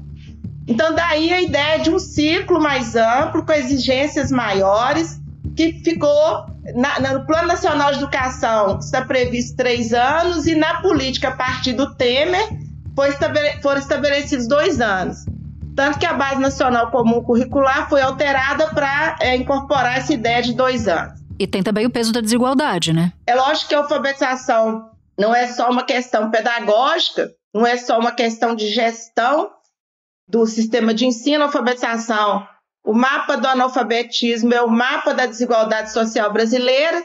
Então, 0.66 0.94
daí 0.94 1.32
a 1.32 1.40
ideia 1.40 1.78
de 1.78 1.90
um 1.90 1.98
ciclo 1.98 2.60
mais 2.60 2.96
amplo, 2.96 3.44
com 3.44 3.52
exigências 3.52 4.30
maiores, 4.30 5.21
que 5.56 5.72
ficou 5.84 6.46
na, 6.74 7.00
no 7.00 7.26
Plano 7.26 7.48
Nacional 7.48 7.92
de 7.92 7.98
Educação 7.98 8.78
está 8.78 9.04
previsto 9.04 9.56
três 9.56 9.92
anos 9.92 10.46
e 10.46 10.54
na 10.54 10.80
política 10.80 11.28
a 11.28 11.32
partir 11.32 11.72
do 11.72 11.94
Temer 11.94 12.48
foi 12.94 13.08
estabele, 13.08 13.60
foram 13.60 13.80
estabelecidos 13.80 14.46
dois 14.46 14.80
anos. 14.80 15.24
Tanto 15.74 15.98
que 15.98 16.06
a 16.06 16.12
Base 16.12 16.40
Nacional 16.40 16.90
Comum 16.90 17.22
Curricular 17.22 17.88
foi 17.88 18.02
alterada 18.02 18.68
para 18.68 19.16
é, 19.20 19.36
incorporar 19.36 19.96
essa 19.96 20.12
ideia 20.12 20.42
de 20.42 20.52
dois 20.52 20.86
anos. 20.86 21.20
E 21.38 21.46
tem 21.46 21.62
também 21.62 21.86
o 21.86 21.90
peso 21.90 22.12
da 22.12 22.20
desigualdade, 22.20 22.92
né? 22.92 23.12
É 23.26 23.34
lógico 23.34 23.70
que 23.70 23.74
a 23.74 23.78
alfabetização 23.78 24.90
não 25.18 25.34
é 25.34 25.46
só 25.48 25.70
uma 25.70 25.84
questão 25.84 26.30
pedagógica, 26.30 27.30
não 27.54 27.66
é 27.66 27.76
só 27.76 27.98
uma 27.98 28.12
questão 28.12 28.54
de 28.54 28.68
gestão 28.68 29.50
do 30.28 30.46
sistema 30.46 30.94
de 30.94 31.06
ensino, 31.06 31.42
a 31.42 31.46
alfabetização 31.46 32.46
o 32.84 32.92
mapa 32.92 33.36
do 33.36 33.46
analfabetismo 33.46 34.52
é 34.52 34.60
o 34.60 34.68
mapa 34.68 35.14
da 35.14 35.26
desigualdade 35.26 35.92
social 35.92 36.32
brasileira. 36.32 37.04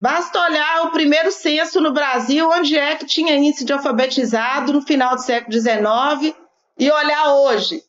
Basta 0.00 0.40
olhar 0.40 0.86
o 0.86 0.90
primeiro 0.90 1.30
censo 1.30 1.80
no 1.80 1.92
Brasil, 1.92 2.48
onde 2.48 2.78
é 2.78 2.96
que 2.96 3.04
tinha 3.04 3.36
índice 3.36 3.64
de 3.64 3.72
alfabetizado 3.72 4.72
no 4.72 4.80
final 4.80 5.14
do 5.14 5.22
século 5.22 5.52
XIX, 5.52 6.34
e 6.78 6.90
olhar 6.90 7.34
hoje. 7.34 7.82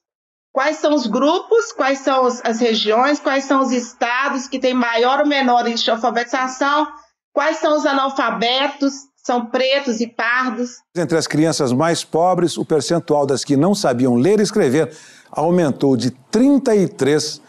Quais 0.51 0.77
são 0.77 0.93
os 0.93 1.07
grupos, 1.07 1.71
quais 1.71 1.99
são 1.99 2.25
as 2.25 2.59
regiões, 2.59 3.21
quais 3.21 3.45
são 3.45 3.61
os 3.61 3.71
estados 3.71 4.47
que 4.47 4.59
têm 4.59 4.73
maior 4.73 5.21
ou 5.21 5.25
menor 5.25 5.65
índice 5.65 5.85
de 5.85 5.91
alfabetização, 5.91 6.91
quais 7.31 7.57
são 7.57 7.77
os 7.77 7.85
analfabetos, 7.85 8.93
são 9.23 9.45
pretos 9.45 10.01
e 10.01 10.07
pardos. 10.07 10.77
Entre 10.95 11.15
as 11.17 11.27
crianças 11.27 11.71
mais 11.71 12.03
pobres, 12.03 12.57
o 12.57 12.65
percentual 12.65 13.23
das 13.25 13.43
que 13.43 13.55
não 13.55 13.75
sabiam 13.75 14.15
ler 14.15 14.39
e 14.39 14.43
escrever 14.43 14.91
aumentou 15.31 15.95
de 15.95 16.11
33% 16.31 17.39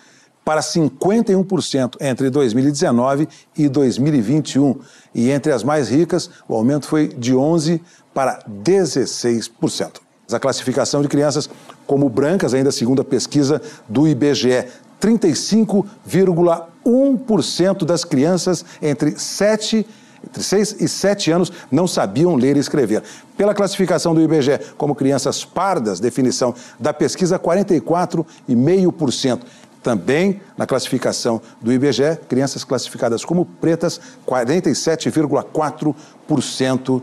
para 0.45 0.61
51% 0.61 1.97
entre 2.00 2.29
2019 2.29 3.29
e 3.57 3.69
2021. 3.69 4.81
E 5.14 5.31
entre 5.31 5.52
as 5.52 5.62
mais 5.62 5.88
ricas, 5.88 6.29
o 6.49 6.55
aumento 6.55 6.87
foi 6.87 7.07
de 7.09 7.33
11% 7.33 7.81
para 8.12 8.41
16%. 8.64 10.00
a 10.33 10.41
classificação 10.41 11.02
de 11.02 11.09
crianças 11.09 11.50
como 11.87 12.09
brancas, 12.09 12.55
ainda 12.55 12.73
segundo 12.73 13.02
a 13.02 13.05
pesquisa 13.05 13.61
do 13.88 14.09
IBGE. 14.09 14.64
35,1% 15.00 17.85
das 17.85 18.05
crianças 18.05 18.64
entre 18.81 19.19
7 19.19 19.85
entre 20.26 20.43
6 20.43 20.81
e 20.81 20.88
7 20.88 21.31
anos 21.31 21.52
não 21.71 21.87
sabiam 21.87 22.35
ler 22.35 22.57
e 22.57 22.61
escrever. 22.61 23.02
Pela 23.37 23.55
classificação 23.55 24.14
do 24.14 24.21
IBGE 24.21 24.59
como 24.76 24.95
crianças 24.95 25.45
pardas, 25.45 26.00
definição 26.00 26.55
da 26.79 26.93
pesquisa, 26.93 27.38
44,5%. 27.38 29.41
Também 29.83 30.41
na 30.57 30.64
classificação 30.64 31.43
do 31.61 31.73
IBGE, 31.73 32.17
crianças 32.29 32.62
classificadas 32.62 33.25
como 33.25 33.45
pretas, 33.45 34.00
47,4% 34.25 37.02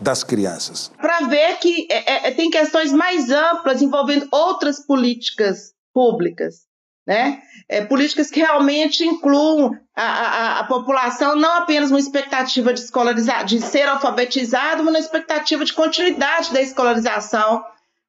das 0.00 0.22
crianças. 0.22 0.92
Para 0.96 1.26
ver 1.26 1.58
que 1.58 1.88
é, 1.90 2.28
é, 2.28 2.30
tem 2.30 2.48
questões 2.48 2.92
mais 2.92 3.28
amplas 3.30 3.82
envolvendo 3.82 4.28
outras 4.30 4.78
políticas 4.78 5.72
públicas 5.92 6.70
né? 7.06 7.42
É, 7.68 7.84
políticas 7.84 8.30
que 8.30 8.40
realmente 8.40 9.04
incluam 9.04 9.76
a, 9.96 10.02
a, 10.02 10.60
a, 10.60 10.64
população 10.64 11.34
não 11.34 11.56
apenas 11.56 11.90
uma 11.90 11.98
expectativa 11.98 12.72
de 12.72 12.80
escolarizar, 12.80 13.44
de 13.44 13.60
ser 13.60 13.88
alfabetizado, 13.88 14.84
mas 14.84 14.94
uma 14.94 15.00
expectativa 15.00 15.64
de 15.64 15.72
continuidade 15.72 16.52
da 16.52 16.62
escolarização. 16.62 17.64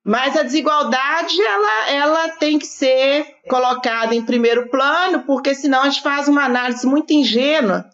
Mas 0.06 0.36
a 0.36 0.44
desigualdade 0.44 1.42
ela, 1.42 1.90
ela 1.90 2.30
tem 2.30 2.60
que 2.60 2.66
ser 2.66 3.26
colocada 3.50 4.14
em 4.14 4.26
primeiro 4.26 4.70
plano, 4.70 5.24
porque 5.24 5.56
senão 5.56 5.82
a 5.82 5.90
gente 5.90 6.02
faz 6.02 6.28
uma 6.28 6.44
análise 6.44 6.86
muito 6.86 7.14
ingênua, 7.14 7.90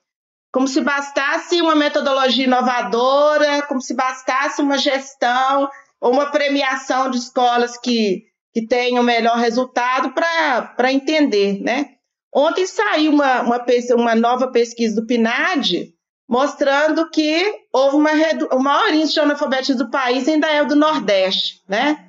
como 0.52 0.68
se 0.68 0.82
bastasse 0.82 1.62
uma 1.62 1.76
metodologia 1.76 2.46
inovadora, 2.46 3.62
como 3.68 3.80
se 3.80 3.94
bastasse 3.94 4.60
uma 4.60 4.78
gestão 4.78 5.70
ou 6.02 6.12
uma 6.12 6.32
premiação 6.32 7.12
de 7.12 7.18
escolas 7.18 7.78
que 7.78 8.29
que 8.60 8.68
tenham 8.68 9.04
melhor 9.04 9.38
resultado 9.38 10.12
para 10.12 10.92
entender, 10.92 11.62
né? 11.62 11.92
Ontem 12.34 12.66
saiu 12.66 13.12
uma, 13.12 13.42
uma, 13.42 13.66
uma, 13.96 14.16
nova 14.16 14.52
pesquisa 14.52 15.00
do 15.00 15.08
PNAD 15.08 15.94
mostrando 16.28 17.10
que 17.10 17.42
houve 17.74 17.96
uma 17.96 18.12
o 18.52 18.60
maior 18.60 18.94
índice 18.94 19.14
de 19.14 19.20
analfabetismo 19.20 19.84
do 19.84 19.90
país 19.90 20.28
ainda 20.28 20.48
é 20.48 20.62
o 20.62 20.68
do 20.68 20.76
Nordeste, 20.76 21.64
né? 21.68 22.06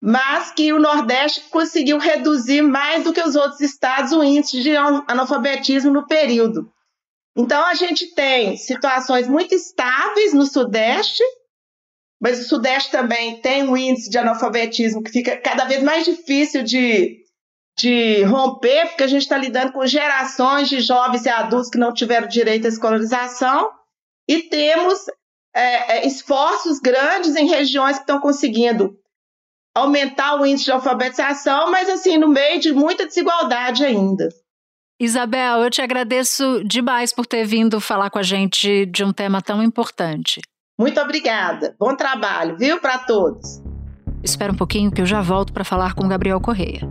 Mas 0.00 0.52
que 0.52 0.72
o 0.72 0.78
Nordeste 0.78 1.40
conseguiu 1.50 1.98
reduzir 1.98 2.62
mais 2.62 3.02
do 3.02 3.12
que 3.12 3.20
os 3.20 3.34
outros 3.34 3.60
estados 3.60 4.12
o 4.12 4.22
índice 4.22 4.62
de 4.62 4.76
analfabetismo 4.76 5.92
no 5.92 6.06
período. 6.06 6.70
Então 7.34 7.64
a 7.66 7.74
gente 7.74 8.14
tem 8.14 8.56
situações 8.56 9.26
muito 9.26 9.54
estáveis 9.54 10.32
no 10.32 10.46
Sudeste 10.46 11.24
mas 12.20 12.40
o 12.40 12.48
Sudeste 12.48 12.90
também 12.90 13.40
tem 13.40 13.62
um 13.62 13.76
índice 13.76 14.10
de 14.10 14.18
analfabetismo 14.18 15.02
que 15.02 15.10
fica 15.10 15.36
cada 15.36 15.64
vez 15.64 15.82
mais 15.82 16.04
difícil 16.04 16.62
de, 16.62 17.22
de 17.78 18.22
romper, 18.24 18.88
porque 18.88 19.04
a 19.04 19.08
gente 19.08 19.22
está 19.22 19.36
lidando 19.36 19.72
com 19.72 19.86
gerações 19.86 20.68
de 20.68 20.80
jovens 20.80 21.26
e 21.26 21.28
adultos 21.28 21.70
que 21.70 21.78
não 21.78 21.92
tiveram 21.92 22.26
direito 22.26 22.64
à 22.64 22.68
escolarização, 22.68 23.70
e 24.28 24.42
temos 24.42 25.06
é, 25.54 25.98
é, 25.98 26.06
esforços 26.06 26.78
grandes 26.80 27.36
em 27.36 27.46
regiões 27.46 27.96
que 27.96 28.02
estão 28.02 28.20
conseguindo 28.20 28.98
aumentar 29.74 30.40
o 30.40 30.46
índice 30.46 30.64
de 30.64 30.72
alfabetização, 30.72 31.70
mas 31.70 31.88
assim, 31.88 32.16
no 32.16 32.28
meio 32.28 32.58
de 32.58 32.72
muita 32.72 33.06
desigualdade 33.06 33.84
ainda. 33.84 34.28
Isabel, 34.98 35.62
eu 35.62 35.70
te 35.70 35.82
agradeço 35.82 36.64
demais 36.64 37.12
por 37.12 37.26
ter 37.26 37.44
vindo 37.44 37.78
falar 37.78 38.08
com 38.08 38.18
a 38.18 38.22
gente 38.22 38.86
de 38.86 39.04
um 39.04 39.12
tema 39.12 39.42
tão 39.42 39.62
importante. 39.62 40.40
Muito 40.78 41.00
obrigada. 41.00 41.74
Bom 41.78 41.96
trabalho, 41.96 42.58
viu, 42.58 42.78
para 42.78 42.98
todos. 42.98 43.62
Espera 44.22 44.52
um 44.52 44.56
pouquinho 44.56 44.90
que 44.90 45.00
eu 45.00 45.06
já 45.06 45.22
volto 45.22 45.50
para 45.50 45.64
falar 45.64 45.94
com 45.94 46.04
o 46.04 46.08
Gabriel 46.08 46.38
Correia. 46.38 46.86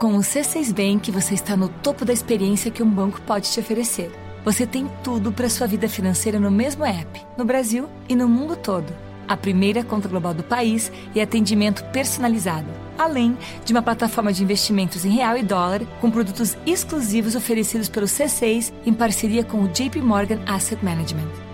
Com 0.00 0.16
o 0.16 0.20
C6 0.20 0.72
Bank, 0.72 1.10
você 1.12 1.34
está 1.34 1.56
no 1.56 1.68
topo 1.68 2.04
da 2.04 2.12
experiência 2.12 2.72
que 2.72 2.82
um 2.82 2.90
banco 2.90 3.20
pode 3.20 3.52
te 3.52 3.60
oferecer. 3.60 4.10
Você 4.44 4.66
tem 4.66 4.90
tudo 5.04 5.30
para 5.30 5.48
sua 5.48 5.68
vida 5.68 5.88
financeira 5.88 6.40
no 6.40 6.50
mesmo 6.50 6.84
app, 6.84 7.24
no 7.36 7.44
Brasil 7.44 7.88
e 8.08 8.16
no 8.16 8.28
mundo 8.28 8.56
todo. 8.56 8.92
A 9.28 9.36
primeira 9.36 9.84
conta 9.84 10.08
global 10.08 10.34
do 10.34 10.42
país 10.42 10.90
e 11.14 11.20
atendimento 11.20 11.84
personalizado, 11.92 12.66
além 12.98 13.36
de 13.64 13.72
uma 13.72 13.82
plataforma 13.82 14.32
de 14.32 14.42
investimentos 14.42 15.04
em 15.04 15.10
real 15.10 15.36
e 15.36 15.42
dólar 15.44 15.82
com 16.00 16.10
produtos 16.10 16.56
exclusivos 16.66 17.36
oferecidos 17.36 17.88
pelo 17.88 18.06
C6 18.06 18.72
em 18.84 18.92
parceria 18.92 19.44
com 19.44 19.62
o 19.62 19.68
JP 19.68 20.00
Morgan 20.00 20.40
Asset 20.46 20.84
Management. 20.84 21.47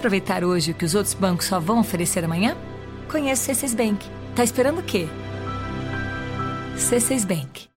Aproveitar 0.00 0.42
hoje 0.42 0.70
o 0.70 0.74
que 0.74 0.86
os 0.86 0.94
outros 0.94 1.12
bancos 1.12 1.44
só 1.44 1.60
vão 1.60 1.78
oferecer 1.78 2.24
amanhã? 2.24 2.56
Conheça 3.06 3.52
o 3.52 3.54
C6 3.54 3.76
Bank. 3.76 4.06
Tá 4.34 4.42
esperando 4.42 4.78
o 4.78 4.82
quê? 4.82 5.06
C6 6.74 7.26
Bank. 7.26 7.68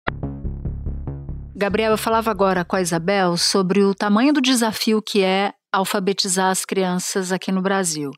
Gabriel, 1.54 1.92
eu 1.92 1.98
falava 1.98 2.32
agora 2.32 2.64
com 2.64 2.78
a 2.78 2.82
Isabel 2.82 3.36
sobre 3.36 3.84
o 3.84 3.94
tamanho 3.94 4.32
do 4.32 4.40
desafio 4.40 5.02
que 5.02 5.22
é 5.22 5.52
alfabetizar 5.70 6.50
as 6.50 6.64
crianças 6.64 7.34
aqui 7.34 7.52
no 7.52 7.62
Brasil. 7.62 8.10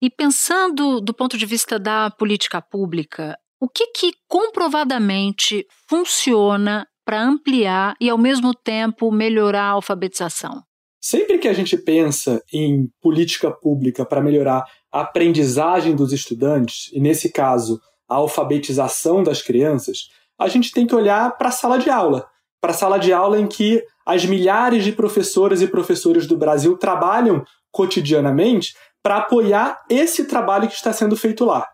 E 0.00 0.08
pensando 0.08 1.00
do 1.00 1.12
ponto 1.12 1.36
de 1.36 1.44
vista 1.44 1.76
da 1.76 2.12
política 2.12 2.62
pública, 2.62 3.36
o 3.60 3.68
que, 3.68 3.88
que 3.88 4.12
comprovadamente 4.28 5.66
funciona 5.88 6.86
para 7.04 7.20
ampliar 7.20 7.96
e, 8.00 8.08
ao 8.08 8.16
mesmo 8.16 8.54
tempo, 8.54 9.10
melhorar 9.10 9.64
a 9.64 9.70
alfabetização? 9.70 10.62
Sempre 11.06 11.36
que 11.36 11.48
a 11.48 11.52
gente 11.52 11.76
pensa 11.76 12.42
em 12.50 12.88
política 12.98 13.50
pública 13.50 14.06
para 14.06 14.22
melhorar 14.22 14.64
a 14.90 15.02
aprendizagem 15.02 15.94
dos 15.94 16.14
estudantes, 16.14 16.90
e 16.94 16.98
nesse 16.98 17.30
caso, 17.30 17.78
a 18.08 18.14
alfabetização 18.14 19.22
das 19.22 19.42
crianças, 19.42 20.08
a 20.38 20.48
gente 20.48 20.72
tem 20.72 20.86
que 20.86 20.94
olhar 20.94 21.36
para 21.36 21.50
a 21.50 21.52
sala 21.52 21.78
de 21.78 21.90
aula. 21.90 22.26
Para 22.58 22.70
a 22.70 22.74
sala 22.74 22.96
de 22.96 23.12
aula 23.12 23.38
em 23.38 23.46
que 23.46 23.84
as 24.06 24.24
milhares 24.24 24.82
de 24.82 24.92
professoras 24.92 25.60
e 25.60 25.66
professores 25.66 26.26
do 26.26 26.38
Brasil 26.38 26.74
trabalham 26.78 27.44
cotidianamente 27.70 28.74
para 29.02 29.18
apoiar 29.18 29.84
esse 29.90 30.24
trabalho 30.24 30.68
que 30.68 30.74
está 30.74 30.90
sendo 30.90 31.18
feito 31.18 31.44
lá. 31.44 31.68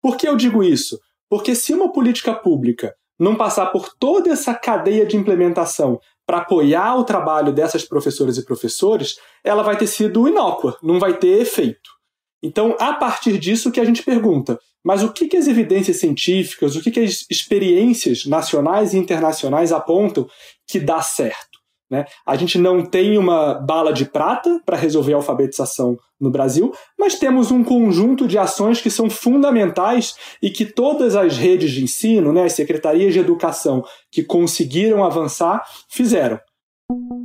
Por 0.00 0.16
que 0.16 0.28
eu 0.28 0.36
digo 0.36 0.62
isso? 0.62 1.00
Porque 1.28 1.56
se 1.56 1.74
uma 1.74 1.90
política 1.90 2.32
pública 2.32 2.94
não 3.18 3.34
passar 3.34 3.66
por 3.72 3.92
toda 3.98 4.30
essa 4.30 4.54
cadeia 4.54 5.04
de 5.04 5.16
implementação 5.16 5.98
para 6.32 6.40
apoiar 6.40 6.96
o 6.96 7.04
trabalho 7.04 7.52
dessas 7.52 7.84
professoras 7.84 8.38
e 8.38 8.44
professores, 8.46 9.18
ela 9.44 9.62
vai 9.62 9.76
ter 9.76 9.86
sido 9.86 10.26
inócua, 10.26 10.78
não 10.82 10.98
vai 10.98 11.18
ter 11.18 11.42
efeito. 11.42 11.90
Então, 12.42 12.74
a 12.80 12.94
partir 12.94 13.36
disso 13.36 13.70
que 13.70 13.78
a 13.78 13.84
gente 13.84 14.02
pergunta, 14.02 14.58
mas 14.82 15.02
o 15.02 15.12
que, 15.12 15.28
que 15.28 15.36
as 15.36 15.46
evidências 15.46 15.98
científicas, 15.98 16.74
o 16.74 16.80
que, 16.80 16.90
que 16.90 17.00
as 17.00 17.26
experiências 17.30 18.24
nacionais 18.24 18.94
e 18.94 18.98
internacionais 18.98 19.72
apontam 19.72 20.26
que 20.66 20.80
dá 20.80 21.02
certo? 21.02 21.51
Né? 21.92 22.06
A 22.26 22.36
gente 22.36 22.56
não 22.56 22.82
tem 22.82 23.18
uma 23.18 23.52
bala 23.52 23.92
de 23.92 24.06
prata 24.06 24.58
para 24.64 24.78
resolver 24.78 25.12
a 25.12 25.16
alfabetização 25.16 25.98
no 26.18 26.30
Brasil, 26.30 26.72
mas 26.98 27.18
temos 27.18 27.50
um 27.50 27.62
conjunto 27.62 28.26
de 28.26 28.38
ações 28.38 28.80
que 28.80 28.88
são 28.88 29.10
fundamentais 29.10 30.14
e 30.42 30.48
que 30.48 30.64
todas 30.64 31.14
as 31.14 31.36
redes 31.36 31.70
de 31.70 31.84
ensino, 31.84 32.32
né, 32.32 32.44
as 32.44 32.54
secretarias 32.54 33.12
de 33.12 33.18
educação 33.18 33.84
que 34.10 34.22
conseguiram 34.22 35.04
avançar, 35.04 35.62
fizeram. 35.86 36.40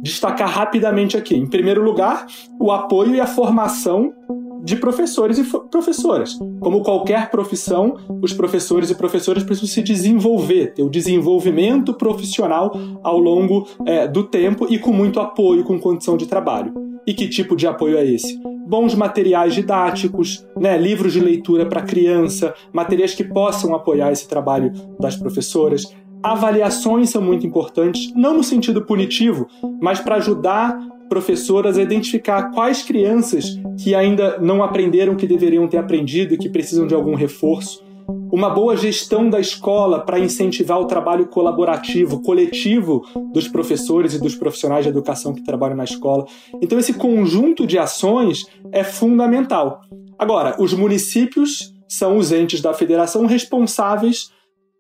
Destacar 0.02 0.50
rapidamente 0.50 1.16
aqui, 1.16 1.34
em 1.34 1.48
primeiro 1.48 1.82
lugar, 1.82 2.26
o 2.60 2.70
apoio 2.70 3.16
e 3.16 3.22
a 3.22 3.28
formação 3.28 4.14
de 4.64 4.76
professores 4.76 5.38
e 5.38 5.44
professoras. 5.70 6.38
Como 6.60 6.82
qualquer 6.82 7.30
profissão, 7.30 7.98
os 8.22 8.34
professores 8.34 8.90
e 8.90 8.96
professoras 8.96 9.44
precisam 9.44 9.70
se 9.70 9.82
desenvolver, 9.82 10.74
ter 10.74 10.84
o 10.84 10.90
desenvolvimento 10.90 11.94
profissional 11.94 12.72
ao 13.04 13.18
longo 13.18 13.68
é, 13.86 14.08
do 14.08 14.24
tempo 14.24 14.68
e 14.70 14.78
com 14.78 14.92
muito 14.92 15.20
apoio, 15.20 15.64
com 15.64 15.80
condição 15.80 16.18
de 16.18 16.26
trabalho. 16.26 16.74
E 17.06 17.14
que 17.14 17.30
tipo 17.30 17.56
de 17.56 17.66
apoio 17.66 17.98
é 17.98 18.06
esse? 18.06 18.38
Bons 18.68 18.94
materiais 18.94 19.56
didáticos, 19.56 20.46
né, 20.58 20.78
livros 20.78 21.14
de 21.14 21.22
leitura 21.22 21.66
para 21.66 21.82
criança, 21.82 22.54
materiais 22.74 23.14
que 23.14 23.24
possam 23.24 23.74
apoiar 23.74 24.12
esse 24.12 24.28
trabalho 24.28 24.74
das 25.00 25.16
professoras. 25.16 25.96
Avaliações 26.22 27.10
são 27.10 27.22
muito 27.22 27.48
importantes, 27.48 28.12
não 28.14 28.34
no 28.34 28.44
sentido 28.44 28.82
punitivo, 28.82 29.48
mas 29.80 30.02
para 30.02 30.16
ajudar 30.16 30.78
professoras 31.10 31.78
a 31.78 31.82
identificar 31.82 32.52
quais 32.52 32.84
crianças 32.84 33.60
que 33.82 33.94
ainda 33.96 34.38
não 34.40 34.64
aprenderam 34.64 35.16
que 35.16 35.28
deveriam 35.28 35.68
ter 35.68 35.78
aprendido 35.78 36.34
e 36.34 36.38
que 36.38 36.50
precisam 36.50 36.88
de 36.88 36.94
algum 36.94 37.16
reforço. 37.16 37.86
Uma 38.32 38.50
boa 38.50 38.76
gestão 38.78 39.30
da 39.30 39.40
escola 39.40 40.00
para 40.00 40.20
incentivar 40.20 40.80
o 40.80 40.86
trabalho 40.86 41.28
colaborativo, 41.28 42.22
coletivo 42.22 43.06
dos 43.34 43.48
professores 43.48 44.14
e 44.14 44.20
dos 44.20 44.36
profissionais 44.36 44.86
de 44.86 44.90
educação 44.90 45.34
que 45.34 45.44
trabalham 45.44 45.76
na 45.76 45.84
escola. 45.84 46.26
Então, 46.62 46.80
esse 46.80 46.94
conjunto 46.94 47.66
de 47.66 47.78
ações 47.78 48.46
é 48.72 48.84
fundamental. 48.84 49.82
Agora, 50.18 50.56
os 50.60 50.74
municípios 50.74 51.74
são 51.88 52.18
os 52.18 52.32
entes 52.32 52.62
da 52.62 52.74
federação 52.74 53.26
responsáveis 53.26 54.30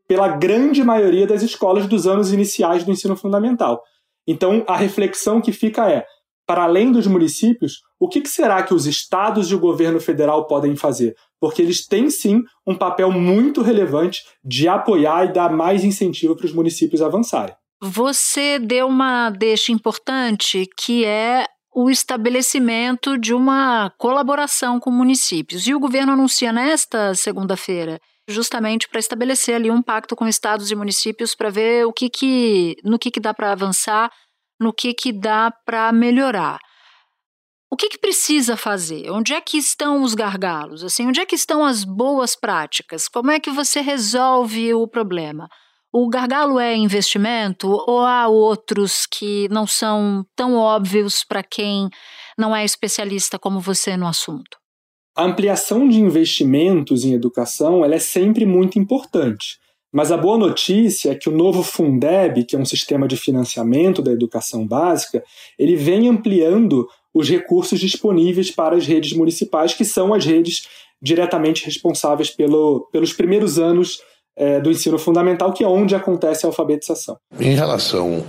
pela 0.07 0.29
grande 0.29 0.83
maioria 0.83 1.27
das 1.27 1.41
escolas 1.41 1.85
dos 1.85 2.07
anos 2.07 2.31
iniciais 2.31 2.83
do 2.83 2.91
ensino 2.91 3.15
fundamental. 3.15 3.81
Então, 4.27 4.63
a 4.67 4.75
reflexão 4.75 5.39
que 5.39 5.51
fica 5.51 5.89
é: 5.89 6.05
para 6.47 6.63
além 6.63 6.93
dos 6.93 7.05
municípios, 7.05 7.81
o 7.99 8.07
que, 8.07 8.25
será 8.25 8.63
que 8.63 8.73
os 8.73 8.87
estados 8.87 9.51
e 9.51 9.55
o 9.55 9.59
governo 9.59 9.99
federal 9.99 10.47
podem 10.47 10.77
fazer? 10.77 11.13
Porque 11.39 11.61
eles 11.61 11.85
têm 11.85 12.09
sim 12.09 12.41
um 12.65 12.73
papel 12.73 13.11
muito 13.11 13.61
relevante 13.61 14.23
de 14.43 14.67
apoiar 14.67 15.25
e 15.25 15.33
dar 15.33 15.51
mais 15.51 15.83
incentivo 15.83 16.35
para 16.35 16.45
os 16.45 16.53
municípios 16.53 17.01
avançarem. 17.01 17.53
Você 17.81 18.57
deu 18.57 18.87
uma 18.87 19.29
deixa 19.29 19.71
importante 19.71 20.67
que 20.77 21.03
é 21.03 21.45
o 21.75 21.91
estabelecimento 21.91 23.19
de 23.19 23.33
uma 23.33 23.91
colaboração 23.99 24.79
com 24.79 24.89
municípios. 24.89 25.67
E 25.67 25.75
o 25.75 25.79
governo 25.79 26.13
anuncia 26.13 26.51
nesta 26.51 27.13
segunda-feira 27.13 27.99
justamente 28.27 28.89
para 28.89 28.99
estabelecer 28.99 29.55
ali 29.55 29.71
um 29.71 29.81
pacto 29.81 30.15
com 30.15 30.27
estados 30.27 30.69
e 30.69 30.75
municípios 30.75 31.33
para 31.33 31.49
ver 31.49 31.85
o 31.85 31.93
que, 31.93 32.09
que 32.09 32.75
no 32.83 32.99
que, 32.99 33.09
que 33.09 33.19
dá 33.19 33.33
para 33.33 33.51
avançar, 33.51 34.11
no 34.59 34.73
que, 34.73 34.93
que 34.93 35.11
dá 35.11 35.51
para 35.65 35.91
melhorar. 35.91 36.59
O 37.69 37.75
que, 37.75 37.89
que 37.89 37.97
precisa 37.97 38.55
fazer? 38.55 39.11
Onde 39.11 39.33
é 39.33 39.41
que 39.41 39.57
estão 39.57 40.01
os 40.01 40.13
gargalos? 40.13 40.83
Assim, 40.83 41.05
onde 41.05 41.19
é 41.19 41.25
que 41.25 41.35
estão 41.35 41.65
as 41.65 41.83
boas 41.83 42.35
práticas? 42.35 43.09
Como 43.09 43.29
é 43.29 43.39
que 43.39 43.51
você 43.51 43.81
resolve 43.81 44.73
o 44.73 44.87
problema? 44.87 45.49
O 45.91 46.09
gargalo 46.09 46.59
é 46.59 46.75
investimento 46.75 47.67
ou 47.67 47.99
há 47.99 48.27
outros 48.27 49.05
que 49.05 49.47
não 49.49 49.67
são 49.67 50.25
tão 50.35 50.55
óbvios 50.55 51.23
para 51.23 51.43
quem 51.43 51.89
não 52.37 52.55
é 52.55 52.63
especialista 52.63 53.37
como 53.37 53.59
você 53.59 53.97
no 53.97 54.07
assunto? 54.07 54.57
A 55.15 55.23
ampliação 55.23 55.89
de 55.89 55.99
investimentos 55.99 57.03
em 57.03 57.13
educação 57.13 57.83
ela 57.83 57.95
é 57.95 57.99
sempre 57.99 58.45
muito 58.45 58.77
importante. 58.77 59.57
Mas 59.97 60.11
a 60.11 60.15
boa 60.15 60.37
notícia 60.37 61.09
é 61.09 61.15
que 61.15 61.27
o 61.27 61.35
novo 61.35 61.63
Fundeb, 61.63 62.43
que 62.43 62.55
é 62.55 62.59
um 62.59 62.63
sistema 62.63 63.07
de 63.07 63.17
financiamento 63.17 63.99
da 63.99 64.11
educação 64.11 64.63
básica, 64.63 65.23
ele 65.57 65.75
vem 65.75 66.07
ampliando 66.07 66.87
os 67.11 67.27
recursos 67.27 67.79
disponíveis 67.79 68.51
para 68.51 68.75
as 68.75 68.85
redes 68.85 69.13
municipais, 69.13 69.73
que 69.73 69.83
são 69.83 70.13
as 70.13 70.23
redes 70.23 70.67
diretamente 71.01 71.65
responsáveis 71.65 72.29
pelo, 72.29 72.87
pelos 72.91 73.11
primeiros 73.11 73.57
anos 73.57 73.99
é, 74.35 74.59
do 74.59 74.69
ensino 74.69 74.99
fundamental, 74.99 75.51
que 75.51 75.63
é 75.63 75.67
onde 75.67 75.95
acontece 75.95 76.45
a 76.45 76.49
alfabetização. 76.49 77.17
Em 77.39 77.55
relação 77.55 78.23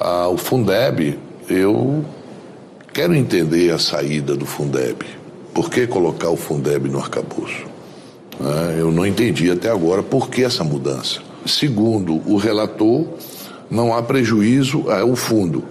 ao 0.00 0.36
Fundeb, 0.36 1.16
eu 1.48 2.04
quero 2.92 3.14
entender 3.14 3.70
a 3.70 3.78
saída 3.78 4.34
do 4.34 4.44
Fundeb. 4.44 5.06
Por 5.54 5.70
que 5.70 5.86
colocar 5.86 6.30
o 6.30 6.36
Fundeb 6.36 6.88
no 6.88 6.98
arcabouço? 6.98 7.75
É, 8.40 8.80
eu 8.80 8.90
não 8.90 9.06
entendi 9.06 9.50
até 9.50 9.70
agora 9.70 10.02
por 10.02 10.28
que 10.28 10.42
essa 10.42 10.62
mudança. 10.62 11.20
Segundo 11.44 12.14
o 12.30 12.36
relator, 12.36 13.06
não 13.70 13.94
há 13.94 14.02
prejuízo 14.02 14.90
ao 14.90 15.14
fundo. 15.16 15.64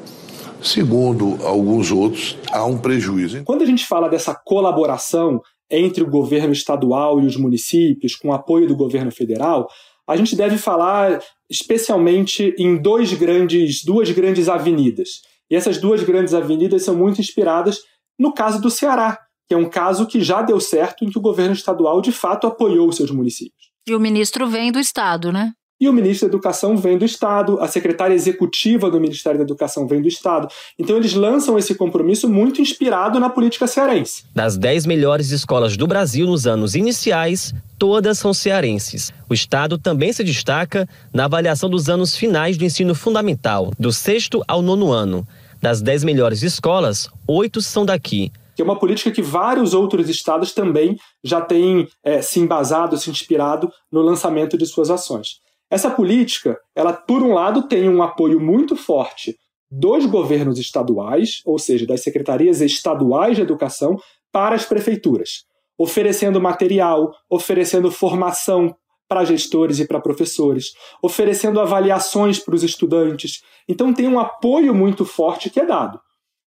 Segundo 0.62 1.38
alguns 1.46 1.92
outros, 1.92 2.38
há 2.52 2.66
um 2.66 2.78
prejuízo. 2.78 3.44
Quando 3.44 3.62
a 3.62 3.66
gente 3.68 3.86
fala 3.86 4.10
dessa 4.10 4.34
colaboração 4.34 5.42
entre 5.70 6.04
o 6.04 6.10
governo 6.10 6.54
estadual 6.54 7.20
e 7.22 7.26
os 7.26 7.38
municípios, 7.38 8.16
com 8.16 8.34
apoio 8.34 8.68
do 8.68 8.76
governo 8.76 9.12
federal, 9.12 9.68
a 10.08 10.16
gente 10.16 10.36
deve 10.36 10.58
falar 10.58 11.22
especialmente 11.50 12.56
em 12.58 12.78
dois 12.78 13.14
grandes, 13.14 13.84
duas 13.84 14.10
grandes 14.12 14.50
avenidas. 14.50 15.22
E 15.50 15.56
essas 15.56 15.78
duas 15.78 16.02
grandes 16.04 16.34
avenidas 16.34 16.84
são 16.84 16.96
muito 16.96 17.22
inspiradas 17.22 17.80
no 18.18 18.34
caso 18.34 18.62
do 18.62 18.72
Ceará, 18.72 19.20
que 19.48 19.54
é 19.54 19.58
um 19.58 19.70
caso 19.70 20.08
que 20.08 20.22
já 20.22 20.42
deu 20.42 20.60
certo 20.60 21.04
em 21.04 21.10
que 21.10 21.18
o 21.18 21.22
governo 21.22 21.54
estadual 21.54 22.02
de 22.02 22.12
fato 22.12 22.48
apoiou 22.48 22.88
os 22.88 22.96
seus 22.96 23.12
municípios. 23.12 23.70
E 23.88 23.94
o 23.94 24.00
ministro 24.00 24.48
vem 24.48 24.72
do 24.72 24.80
estado, 24.80 25.32
né? 25.32 25.52
E 25.80 25.90
o 25.90 25.94
ministro 25.94 26.28
da 26.28 26.32
Educação 26.34 26.78
vem 26.78 26.98
do 26.98 27.04
Estado, 27.04 27.60
a 27.60 27.68
secretária 27.68 28.14
executiva 28.14 28.90
do 28.90 28.98
Ministério 28.98 29.38
da 29.38 29.44
Educação 29.44 29.86
vem 29.86 30.02
do 30.02 30.08
Estado. 30.08 30.48
Então 30.80 30.96
eles 30.96 31.14
lançam 31.14 31.58
esse 31.58 31.76
compromisso 31.76 32.30
muito 32.30 32.62
inspirado 32.62 33.20
na 33.20 33.30
política 33.30 33.68
cearense. 33.68 34.24
Das 34.34 34.56
10 34.56 34.86
melhores 34.86 35.32
escolas 35.32 35.76
do 35.76 35.86
Brasil 35.86 36.26
nos 36.26 36.48
anos 36.48 36.76
iniciais, 36.76 37.54
todas 37.78 38.18
são 38.18 38.34
cearenses. 38.34 39.12
O 39.30 39.34
Estado 39.34 39.78
também 39.78 40.14
se 40.14 40.24
destaca 40.24 40.88
na 41.14 41.26
avaliação 41.26 41.70
dos 41.70 41.90
anos 41.90 42.16
finais 42.16 42.58
do 42.58 42.64
ensino 42.64 42.96
fundamental, 42.96 43.70
do 43.78 43.92
sexto 43.92 44.42
ao 44.48 44.62
nono 44.62 44.94
ano. 44.94 45.28
Das 45.62 45.82
10 45.82 46.06
melhores 46.06 46.42
escolas, 46.42 47.10
oito 47.28 47.62
são 47.62 47.86
daqui 47.86 48.32
que 48.56 48.62
é 48.62 48.66
uma 48.66 48.80
política 48.80 49.12
que 49.12 49.22
vários 49.22 49.74
outros 49.74 50.10
estados 50.10 50.54
também 50.54 50.98
já 51.24 51.42
têm 51.42 51.88
é, 52.04 52.22
se 52.22 52.40
embasado, 52.40 52.98
se 52.98 53.10
inspirado 53.10 53.70
no 53.92 54.02
lançamento 54.02 54.58
de 54.58 54.66
suas 54.66 54.90
ações. 54.90 55.40
Essa 55.70 55.90
política, 55.90 56.58
ela, 56.76 56.94
por 56.94 57.22
um 57.22 57.34
lado, 57.34 57.68
tem 57.68 57.90
um 57.90 58.02
apoio 58.02 58.40
muito 58.40 58.76
forte 58.76 59.36
dos 59.70 60.06
governos 60.06 60.58
estaduais, 60.60 61.42
ou 61.46 61.60
seja, 61.60 61.86
das 61.86 62.02
secretarias 62.02 62.62
estaduais 62.62 63.36
de 63.36 63.42
educação, 63.42 63.98
para 64.32 64.56
as 64.56 64.66
prefeituras, 64.66 65.44
oferecendo 65.78 66.40
material, 66.40 67.12
oferecendo 67.30 67.92
formação 67.92 68.76
para 69.08 69.26
gestores 69.26 69.80
e 69.80 69.88
para 69.88 70.00
professores, 70.00 70.72
oferecendo 71.02 71.60
avaliações 71.60 72.40
para 72.40 72.56
os 72.56 72.64
estudantes. 72.64 73.42
Então, 73.68 73.94
tem 73.94 74.08
um 74.08 74.20
apoio 74.20 74.74
muito 74.74 75.06
forte 75.06 75.50
que 75.50 75.60
é 75.60 75.66
dado. 75.66 76.00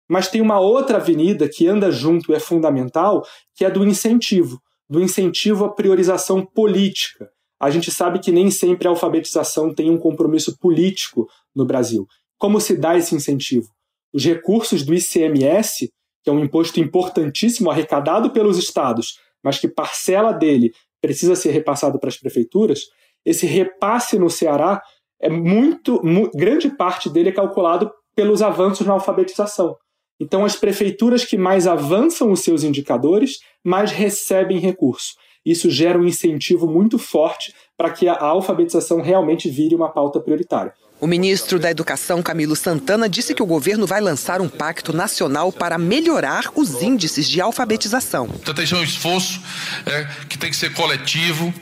Mas 0.08 0.28
tem 0.28 0.40
uma 0.40 0.58
outra 0.58 0.96
avenida 0.96 1.48
que 1.48 1.66
anda 1.66 1.90
junto 1.90 2.32
e 2.32 2.34
é 2.34 2.40
fundamental, 2.40 3.24
que 3.54 3.64
é 3.64 3.70
do 3.70 3.86
incentivo, 3.86 4.60
do 4.88 5.00
incentivo 5.00 5.64
à 5.64 5.68
priorização 5.68 6.44
política. 6.44 7.30
A 7.60 7.70
gente 7.70 7.90
sabe 7.90 8.20
que 8.20 8.32
nem 8.32 8.50
sempre 8.50 8.86
a 8.86 8.90
alfabetização 8.90 9.74
tem 9.74 9.90
um 9.90 9.98
compromisso 9.98 10.56
político 10.58 11.28
no 11.54 11.66
Brasil. 11.66 12.06
Como 12.38 12.60
se 12.60 12.76
dá 12.76 12.96
esse 12.96 13.14
incentivo? 13.14 13.68
Os 14.12 14.24
recursos 14.24 14.84
do 14.84 14.94
ICMS, 14.94 15.92
que 16.22 16.30
é 16.30 16.32
um 16.32 16.42
imposto 16.42 16.80
importantíssimo 16.80 17.70
arrecadado 17.70 18.30
pelos 18.30 18.56
estados, 18.56 19.18
mas 19.42 19.58
que 19.58 19.68
parcela 19.68 20.32
dele 20.32 20.72
precisa 21.00 21.36
ser 21.36 21.50
repassado 21.50 21.98
para 21.98 22.08
as 22.08 22.16
prefeituras, 22.16 22.86
esse 23.24 23.46
repasse 23.46 24.18
no 24.18 24.30
Ceará 24.30 24.80
é 25.20 25.28
muito, 25.28 26.00
grande 26.34 26.70
parte 26.70 27.10
dele 27.10 27.30
é 27.30 27.32
calculado 27.32 27.90
pelos 28.14 28.40
avanços 28.40 28.86
na 28.86 28.94
alfabetização. 28.94 29.76
Então, 30.20 30.44
as 30.44 30.56
prefeituras 30.56 31.24
que 31.24 31.36
mais 31.36 31.66
avançam 31.66 32.32
os 32.32 32.40
seus 32.40 32.64
indicadores, 32.64 33.38
mais 33.62 33.90
recebem 33.92 34.58
recurso. 34.58 35.14
Isso 35.44 35.70
gera 35.70 35.98
um 35.98 36.04
incentivo 36.04 36.66
muito 36.66 36.98
forte 36.98 37.54
para 37.76 37.90
que 37.90 38.08
a 38.08 38.20
alfabetização 38.20 39.00
realmente 39.00 39.48
vire 39.48 39.74
uma 39.74 39.88
pauta 39.88 40.20
prioritária. 40.20 40.74
O 41.00 41.06
ministro 41.06 41.60
da 41.60 41.70
Educação, 41.70 42.20
Camilo 42.20 42.56
Santana, 42.56 43.08
disse 43.08 43.32
que 43.32 43.42
o 43.42 43.46
governo 43.46 43.86
vai 43.86 44.00
lançar 44.00 44.40
um 44.40 44.48
pacto 44.48 44.92
nacional 44.92 45.52
para 45.52 45.78
melhorar 45.78 46.50
os 46.56 46.82
índices 46.82 47.28
de 47.28 47.40
alfabetização. 47.40 48.26
Portanto, 48.26 48.60
esse 48.60 48.74
é 48.74 48.76
um 48.76 48.82
esforço 48.82 49.40
é, 49.86 50.08
que 50.28 50.36
tem 50.36 50.50
que 50.50 50.56
ser 50.56 50.74
coletivo, 50.74 51.54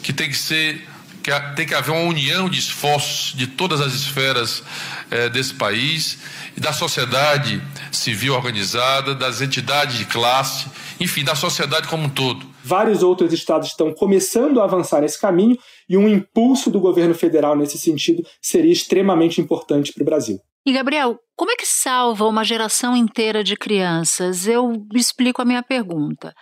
que 0.00 0.12
tem 0.12 0.30
que 0.30 0.36
ser 0.36 0.80
que 1.24 1.30
tem 1.56 1.66
que 1.66 1.74
haver 1.74 1.90
uma 1.90 2.02
união 2.02 2.50
de 2.50 2.58
esforços 2.58 3.34
de 3.34 3.46
todas 3.46 3.80
as 3.80 3.94
esferas 3.94 4.62
é, 5.10 5.30
desse 5.30 5.54
país 5.54 6.18
e 6.54 6.60
da 6.60 6.70
sociedade 6.70 7.62
civil 7.96 8.34
organizada, 8.34 9.14
das 9.14 9.40
entidades 9.40 9.96
de 9.96 10.04
classe, 10.04 10.66
enfim, 11.00 11.24
da 11.24 11.34
sociedade 11.34 11.88
como 11.88 12.04
um 12.04 12.08
todo. 12.08 12.46
Vários 12.62 13.02
outros 13.02 13.32
estados 13.32 13.68
estão 13.68 13.92
começando 13.92 14.60
a 14.60 14.64
avançar 14.64 15.02
nesse 15.02 15.20
caminho 15.20 15.56
e 15.88 15.96
um 15.96 16.08
impulso 16.08 16.70
do 16.70 16.80
governo 16.80 17.14
federal 17.14 17.54
nesse 17.56 17.78
sentido 17.78 18.22
seria 18.40 18.72
extremamente 18.72 19.40
importante 19.40 19.92
para 19.92 20.02
o 20.02 20.06
Brasil. 20.06 20.38
E 20.66 20.72
Gabriel, 20.72 21.18
como 21.36 21.50
é 21.50 21.56
que 21.56 21.66
salva 21.66 22.26
uma 22.26 22.42
geração 22.42 22.96
inteira 22.96 23.44
de 23.44 23.54
crianças? 23.54 24.46
Eu 24.46 24.72
explico 24.94 25.42
a 25.42 25.44
minha 25.44 25.62
pergunta. 25.62 26.32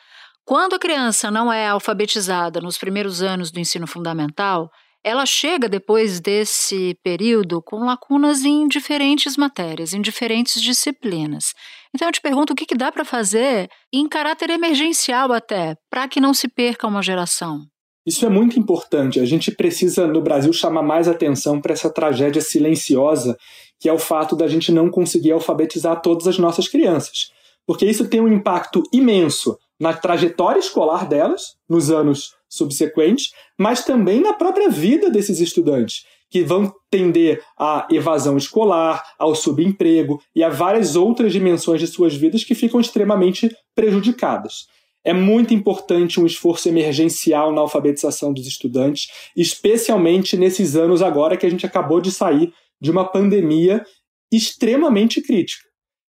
Quando 0.45 0.75
a 0.75 0.79
criança 0.79 1.31
não 1.31 1.53
é 1.53 1.69
alfabetizada 1.69 2.61
nos 2.61 2.79
primeiros 2.79 3.23
anos 3.23 3.51
do 3.51 3.59
ensino 3.59 3.87
fundamental, 3.87 4.69
ela 5.05 5.27
chega 5.27 5.69
depois 5.69 6.21
desse 6.21 6.97
período 7.03 7.61
com 7.61 7.85
lacunas 7.85 8.45
em 8.45 8.69
diferentes 8.69 9.37
matérias, 9.37 9.93
em 9.93 10.01
diferentes 10.01 10.63
disciplinas. 10.63 11.55
Então 11.95 12.09
eu 12.09 12.13
te 12.13 12.21
pergunto 12.21 12.53
o 12.53 12.57
que, 12.57 12.67
que 12.67 12.77
dá 12.77 12.93
para 12.93 13.05
fazer 13.05 13.69
em 13.93 14.09
caráter 14.09 14.51
emergencial 14.51 15.33
até, 15.33 15.77
para 15.91 16.07
que 16.07 16.21
não 16.21 16.33
se 16.33 16.49
perca 16.49 16.87
uma 16.87 17.03
geração. 17.03 17.67
Isso 18.07 18.27
é 18.27 18.29
muito 18.29 18.59
importante. 18.59 19.21
A 19.21 19.25
gente 19.25 19.51
precisa, 19.53 20.07
no 20.07 20.21
Brasil, 20.21 20.53
chamar 20.53 20.83
mais 20.83 21.07
atenção 21.07 21.61
para 21.61 21.73
essa 21.73 21.93
tragédia 21.93 22.43
silenciosa, 22.43 23.37
que 23.79 23.89
é 23.89 23.93
o 23.93 23.99
fato 23.99 24.35
da 24.35 24.49
gente 24.49 24.73
não 24.73 24.91
conseguir 24.91 25.33
alfabetizar 25.33 26.01
todas 26.01 26.27
as 26.27 26.39
nossas 26.39 26.69
crianças. 26.69 27.31
Porque 27.67 27.87
isso 27.87 28.09
tem 28.09 28.21
um 28.21 28.33
impacto 28.33 28.83
imenso 28.93 29.57
na 29.79 29.93
trajetória 29.93 30.59
escolar 30.59 31.09
delas, 31.09 31.55
nos 31.69 31.91
anos 31.91 32.35
subsequentes, 32.53 33.31
mas 33.59 33.83
também 33.83 34.21
na 34.21 34.35
própria 34.35 34.69
vida 34.69 35.11
desses 35.11 35.41
estudantes, 35.41 36.05
que 36.31 36.43
vão 36.43 36.71
tender 36.91 37.43
à 37.59 37.87
evasão 37.91 38.37
escolar, 38.37 39.03
ao 39.19 39.35
subemprego 39.35 40.21
e 40.37 40.45
a 40.45 40.51
várias 40.51 40.95
outras 40.95 41.33
dimensões 41.33 41.81
de 41.81 41.87
suas 41.87 42.15
vidas 42.15 42.45
que 42.45 42.55
ficam 42.55 42.79
extremamente 42.79 43.51
prejudicadas. 43.75 44.67
É 45.05 45.15
muito 45.15 45.55
importante 45.55 46.21
um 46.21 46.27
esforço 46.27 46.69
emergencial 46.69 47.53
na 47.53 47.63
alfabetização 47.63 48.33
dos 48.33 48.47
estudantes, 48.47 49.09
especialmente 49.37 50.37
nesses 50.37 50.77
anos 50.77 51.03
agora 51.03 51.37
que 51.37 51.47
a 51.47 51.51
gente 51.51 51.67
acabou 51.67 52.01
de 52.01 52.13
sair 52.13 52.53
de 52.81 52.91
uma 52.91 53.05
pandemia 53.05 53.83
extremamente 54.31 55.21
crítica. 55.23 55.65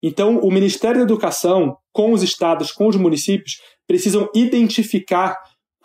Então, 0.01 0.37
o 0.39 0.51
Ministério 0.51 0.97
da 0.97 1.03
Educação, 1.03 1.75
com 1.91 2.13
os 2.13 2.21
estados, 2.21 2.71
com 2.71 2.87
os 2.87 2.95
municípios, 2.95 3.57
precisam 3.87 4.29
identificar 4.35 5.35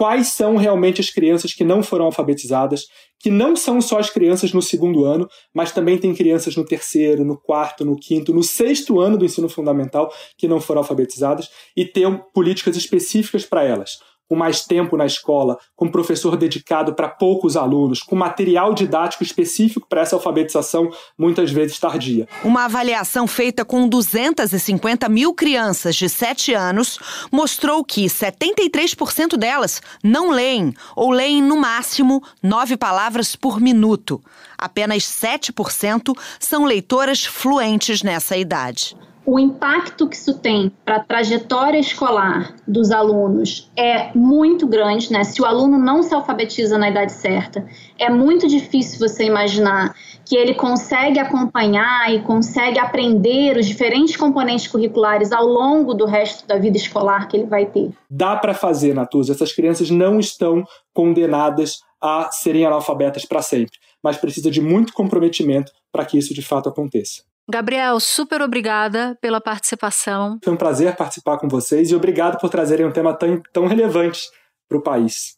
quais 0.02 0.32
são 0.32 0.56
realmente 0.56 1.00
as 1.00 1.10
crianças 1.10 1.54
que 1.54 1.62
não 1.62 1.80
foram 1.80 2.06
alfabetizadas, 2.06 2.86
que 3.20 3.30
não 3.30 3.54
são 3.54 3.80
só 3.80 4.00
as 4.00 4.10
crianças 4.10 4.52
no 4.52 4.60
segundo 4.60 5.04
ano, 5.04 5.28
mas 5.54 5.70
também 5.70 5.96
tem 5.96 6.12
crianças 6.12 6.56
no 6.56 6.64
terceiro, 6.64 7.24
no 7.24 7.38
quarto, 7.38 7.84
no 7.84 7.94
quinto, 7.94 8.34
no 8.34 8.42
sexto 8.42 8.98
ano 8.98 9.16
do 9.16 9.24
ensino 9.24 9.48
fundamental 9.48 10.12
que 10.36 10.48
não 10.48 10.60
foram 10.60 10.80
alfabetizadas 10.80 11.48
e 11.76 11.84
ter 11.84 12.10
políticas 12.34 12.76
específicas 12.76 13.44
para 13.44 13.62
elas 13.62 13.98
com 14.33 14.37
mais 14.37 14.62
tempo 14.62 14.97
na 14.97 15.05
escola, 15.05 15.59
com 15.77 15.90
professor 15.90 16.38
dedicado 16.38 16.95
para 16.95 17.07
poucos 17.07 17.55
alunos, 17.55 18.03
com 18.03 18.16
material 18.16 18.73
didático 18.73 19.23
específico 19.23 19.87
para 19.87 20.01
essa 20.01 20.16
alfabetização, 20.16 20.90
muitas 21.18 21.51
vezes 21.51 21.79
tardia. 21.79 22.27
Uma 22.42 22.64
avaliação 22.64 23.27
feita 23.27 23.62
com 23.62 23.87
250 23.87 25.07
mil 25.11 25.35
crianças 25.35 25.97
de 25.97 26.09
7 26.09 26.55
anos 26.55 26.99
mostrou 27.31 27.85
que 27.85 28.07
73% 28.07 29.37
delas 29.37 29.83
não 30.03 30.31
leem 30.31 30.73
ou 30.97 31.11
leem 31.11 31.42
no 31.42 31.59
máximo 31.59 32.23
nove 32.42 32.75
palavras 32.75 33.37
por 33.37 33.61
minuto. 33.61 34.18
Apenas 34.57 35.03
7% 35.03 36.16
são 36.40 36.64
leitoras 36.64 37.23
fluentes 37.23 38.03
nessa 38.03 38.35
idade 38.35 38.97
o 39.24 39.38
impacto 39.38 40.08
que 40.08 40.16
isso 40.16 40.38
tem 40.38 40.72
para 40.85 40.96
a 40.96 41.04
trajetória 41.04 41.78
escolar 41.78 42.54
dos 42.66 42.90
alunos 42.90 43.70
é 43.76 44.12
muito 44.14 44.66
grande, 44.66 45.12
né? 45.12 45.22
Se 45.24 45.40
o 45.40 45.44
aluno 45.44 45.78
não 45.78 46.02
se 46.02 46.14
alfabetiza 46.14 46.76
na 46.76 46.90
idade 46.90 47.12
certa, 47.12 47.64
é 47.98 48.11
muito 48.11 48.48
difícil 48.48 48.98
você 48.98 49.24
imaginar 49.24 49.94
que 50.24 50.37
ele 50.37 50.54
consegue 50.54 51.18
acompanhar 51.18 52.12
e 52.12 52.20
consegue 52.22 52.78
aprender 52.78 53.56
os 53.56 53.66
diferentes 53.66 54.16
componentes 54.16 54.66
curriculares 54.66 55.32
ao 55.32 55.44
longo 55.44 55.94
do 55.94 56.06
resto 56.06 56.46
da 56.46 56.58
vida 56.58 56.76
escolar 56.76 57.28
que 57.28 57.37
ele 57.37 57.46
vai 57.46 57.66
ter. 57.66 57.90
Dá 58.11 58.37
para 58.37 58.54
fazer, 58.54 58.94
Natuza. 58.94 59.32
Essas 59.32 59.52
crianças 59.52 59.90
não 59.90 60.18
estão 60.18 60.64
condenadas 60.92 61.80
a 62.00 62.30
serem 62.32 62.66
analfabetas 62.66 63.24
para 63.24 63.42
sempre, 63.42 63.78
mas 64.02 64.16
precisa 64.16 64.50
de 64.50 64.61
muito 64.61 64.92
comprometimento 64.92 65.70
para 65.92 66.04
que 66.04 66.18
isso 66.18 66.35
de 66.35 66.42
fato 66.42 66.68
aconteça. 66.68 67.22
Gabriel, 67.50 67.98
super 67.98 68.40
obrigada 68.40 69.16
pela 69.20 69.40
participação. 69.40 70.38
Foi 70.42 70.52
um 70.52 70.57
prazer 70.57 70.94
participar 70.96 71.38
com 71.38 71.48
vocês 71.48 71.90
e 71.90 71.94
obrigado 71.94 72.38
por 72.38 72.48
trazerem 72.48 72.87
um 72.87 72.92
tema 72.92 73.12
tão, 73.14 73.42
tão 73.52 73.66
relevante 73.66 74.20
para 74.68 74.78
o 74.78 74.83
país. 74.83 75.37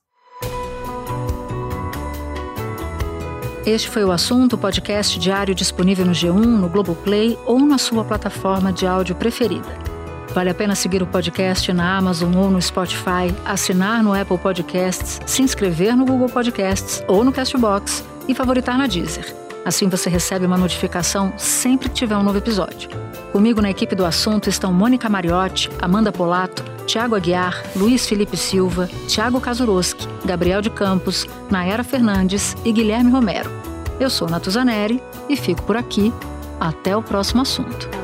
Este 3.66 3.88
foi 3.88 4.04
o 4.04 4.12
assunto, 4.12 4.58
podcast 4.58 5.18
diário 5.18 5.54
disponível 5.54 6.04
no 6.04 6.12
G1, 6.12 6.34
no 6.34 6.68
Globoplay 6.68 7.38
ou 7.46 7.58
na 7.60 7.78
sua 7.78 8.04
plataforma 8.04 8.70
de 8.70 8.86
áudio 8.86 9.14
preferida. 9.16 9.94
Vale 10.34 10.50
a 10.50 10.54
pena 10.54 10.74
seguir 10.74 11.02
o 11.02 11.06
podcast 11.06 11.72
na 11.72 11.96
Amazon 11.96 12.34
ou 12.36 12.50
no 12.50 12.60
Spotify, 12.60 13.34
assinar 13.44 14.02
no 14.02 14.12
Apple 14.12 14.36
Podcasts, 14.36 15.20
se 15.24 15.40
inscrever 15.40 15.96
no 15.96 16.04
Google 16.04 16.28
Podcasts 16.28 17.02
ou 17.08 17.24
no 17.24 17.32
Castbox 17.32 18.04
e 18.28 18.34
favoritar 18.34 18.76
na 18.76 18.86
Deezer. 18.86 19.43
Assim 19.64 19.88
você 19.88 20.10
recebe 20.10 20.44
uma 20.44 20.58
notificação 20.58 21.32
sempre 21.36 21.88
que 21.88 21.94
tiver 21.94 22.16
um 22.16 22.22
novo 22.22 22.38
episódio. 22.38 22.90
Comigo 23.32 23.62
na 23.62 23.70
equipe 23.70 23.94
do 23.94 24.04
assunto 24.04 24.48
estão 24.48 24.72
Mônica 24.72 25.08
Mariotti, 25.08 25.70
Amanda 25.80 26.12
Polato, 26.12 26.62
Tiago 26.86 27.16
Aguiar, 27.16 27.64
Luiz 27.74 28.06
Felipe 28.06 28.36
Silva, 28.36 28.88
Tiago 29.08 29.40
Kazuroski, 29.40 30.06
Gabriel 30.24 30.60
de 30.60 30.70
Campos, 30.70 31.26
Nayara 31.50 31.82
Fernandes 31.82 32.54
e 32.64 32.72
Guilherme 32.72 33.10
Romero. 33.10 33.50
Eu 33.98 34.10
sou 34.10 34.28
Natuzaneri 34.28 35.02
e 35.28 35.36
fico 35.36 35.62
por 35.62 35.76
aqui. 35.76 36.12
Até 36.60 36.96
o 36.96 37.02
próximo 37.02 37.42
assunto. 37.42 38.03